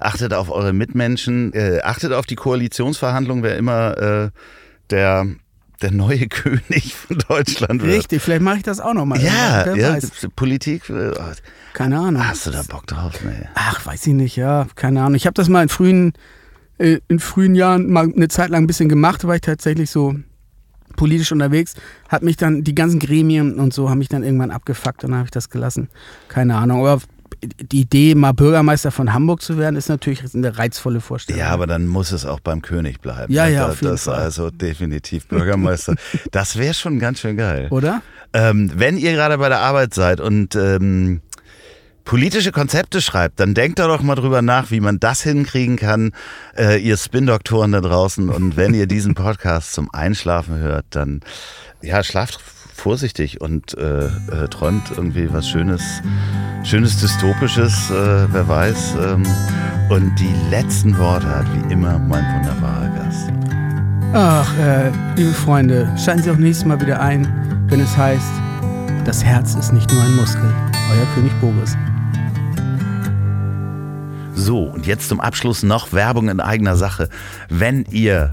[0.00, 4.30] Achtet auf eure Mitmenschen, äh, achtet auf die Koalitionsverhandlungen, wer immer äh,
[4.90, 5.26] der,
[5.82, 7.96] der neue König von Deutschland wird.
[7.98, 9.20] Richtig, vielleicht mache ich das auch nochmal.
[9.22, 9.98] Ja, ja.
[10.36, 10.88] Politik.
[10.90, 11.12] Äh,
[11.72, 12.26] Keine Ahnung.
[12.26, 13.14] hast du da Bock drauf?
[13.24, 13.48] Nee.
[13.54, 15.14] Ach, weiß ich nicht, ja, keine Ahnung.
[15.14, 16.12] Ich habe das mal in frühen
[16.78, 20.14] äh, in frühen Jahren mal eine Zeit lang ein bisschen gemacht, war ich tatsächlich so
[20.96, 21.74] politisch unterwegs,
[22.08, 25.18] hat mich dann, die ganzen Gremien und so haben mich dann irgendwann abgefuckt und dann
[25.18, 25.88] habe ich das gelassen.
[26.28, 26.86] Keine Ahnung.
[26.86, 27.00] Aber
[27.42, 31.40] die Idee, mal Bürgermeister von Hamburg zu werden, ist natürlich eine reizvolle Vorstellung.
[31.40, 33.32] Ja, aber dann muss es auch beim König bleiben.
[33.32, 33.52] Ja, ne?
[33.52, 34.16] ja, Da- auf jeden das Fall.
[34.16, 35.94] also definitiv Bürgermeister.
[36.30, 37.68] das wäre schon ganz schön geil.
[37.70, 38.02] Oder?
[38.32, 41.20] Ähm, wenn ihr gerade bei der Arbeit seid und ähm,
[42.04, 46.12] politische Konzepte schreibt, dann denkt da doch mal drüber nach, wie man das hinkriegen kann,
[46.56, 48.28] äh, ihr Spin-Doktoren da draußen.
[48.28, 51.20] Und wenn ihr diesen Podcast zum Einschlafen hört, dann
[51.82, 52.40] ja, schlaft
[52.80, 55.82] vorsichtig und äh, äh, träumt irgendwie was Schönes,
[56.64, 58.94] Schönes Dystopisches, äh, wer weiß.
[59.00, 59.22] Ähm,
[59.90, 63.30] und die letzten Worte hat wie immer mein wunderbarer Gast.
[64.12, 67.28] Ach, äh, liebe Freunde, schalten Sie auch nächstes Mal wieder ein,
[67.68, 68.32] wenn es heißt,
[69.04, 70.52] das Herz ist nicht nur ein Muskel.
[70.92, 71.76] Euer König Boris.
[74.34, 77.08] So, und jetzt zum Abschluss noch Werbung in eigener Sache.
[77.50, 78.32] Wenn ihr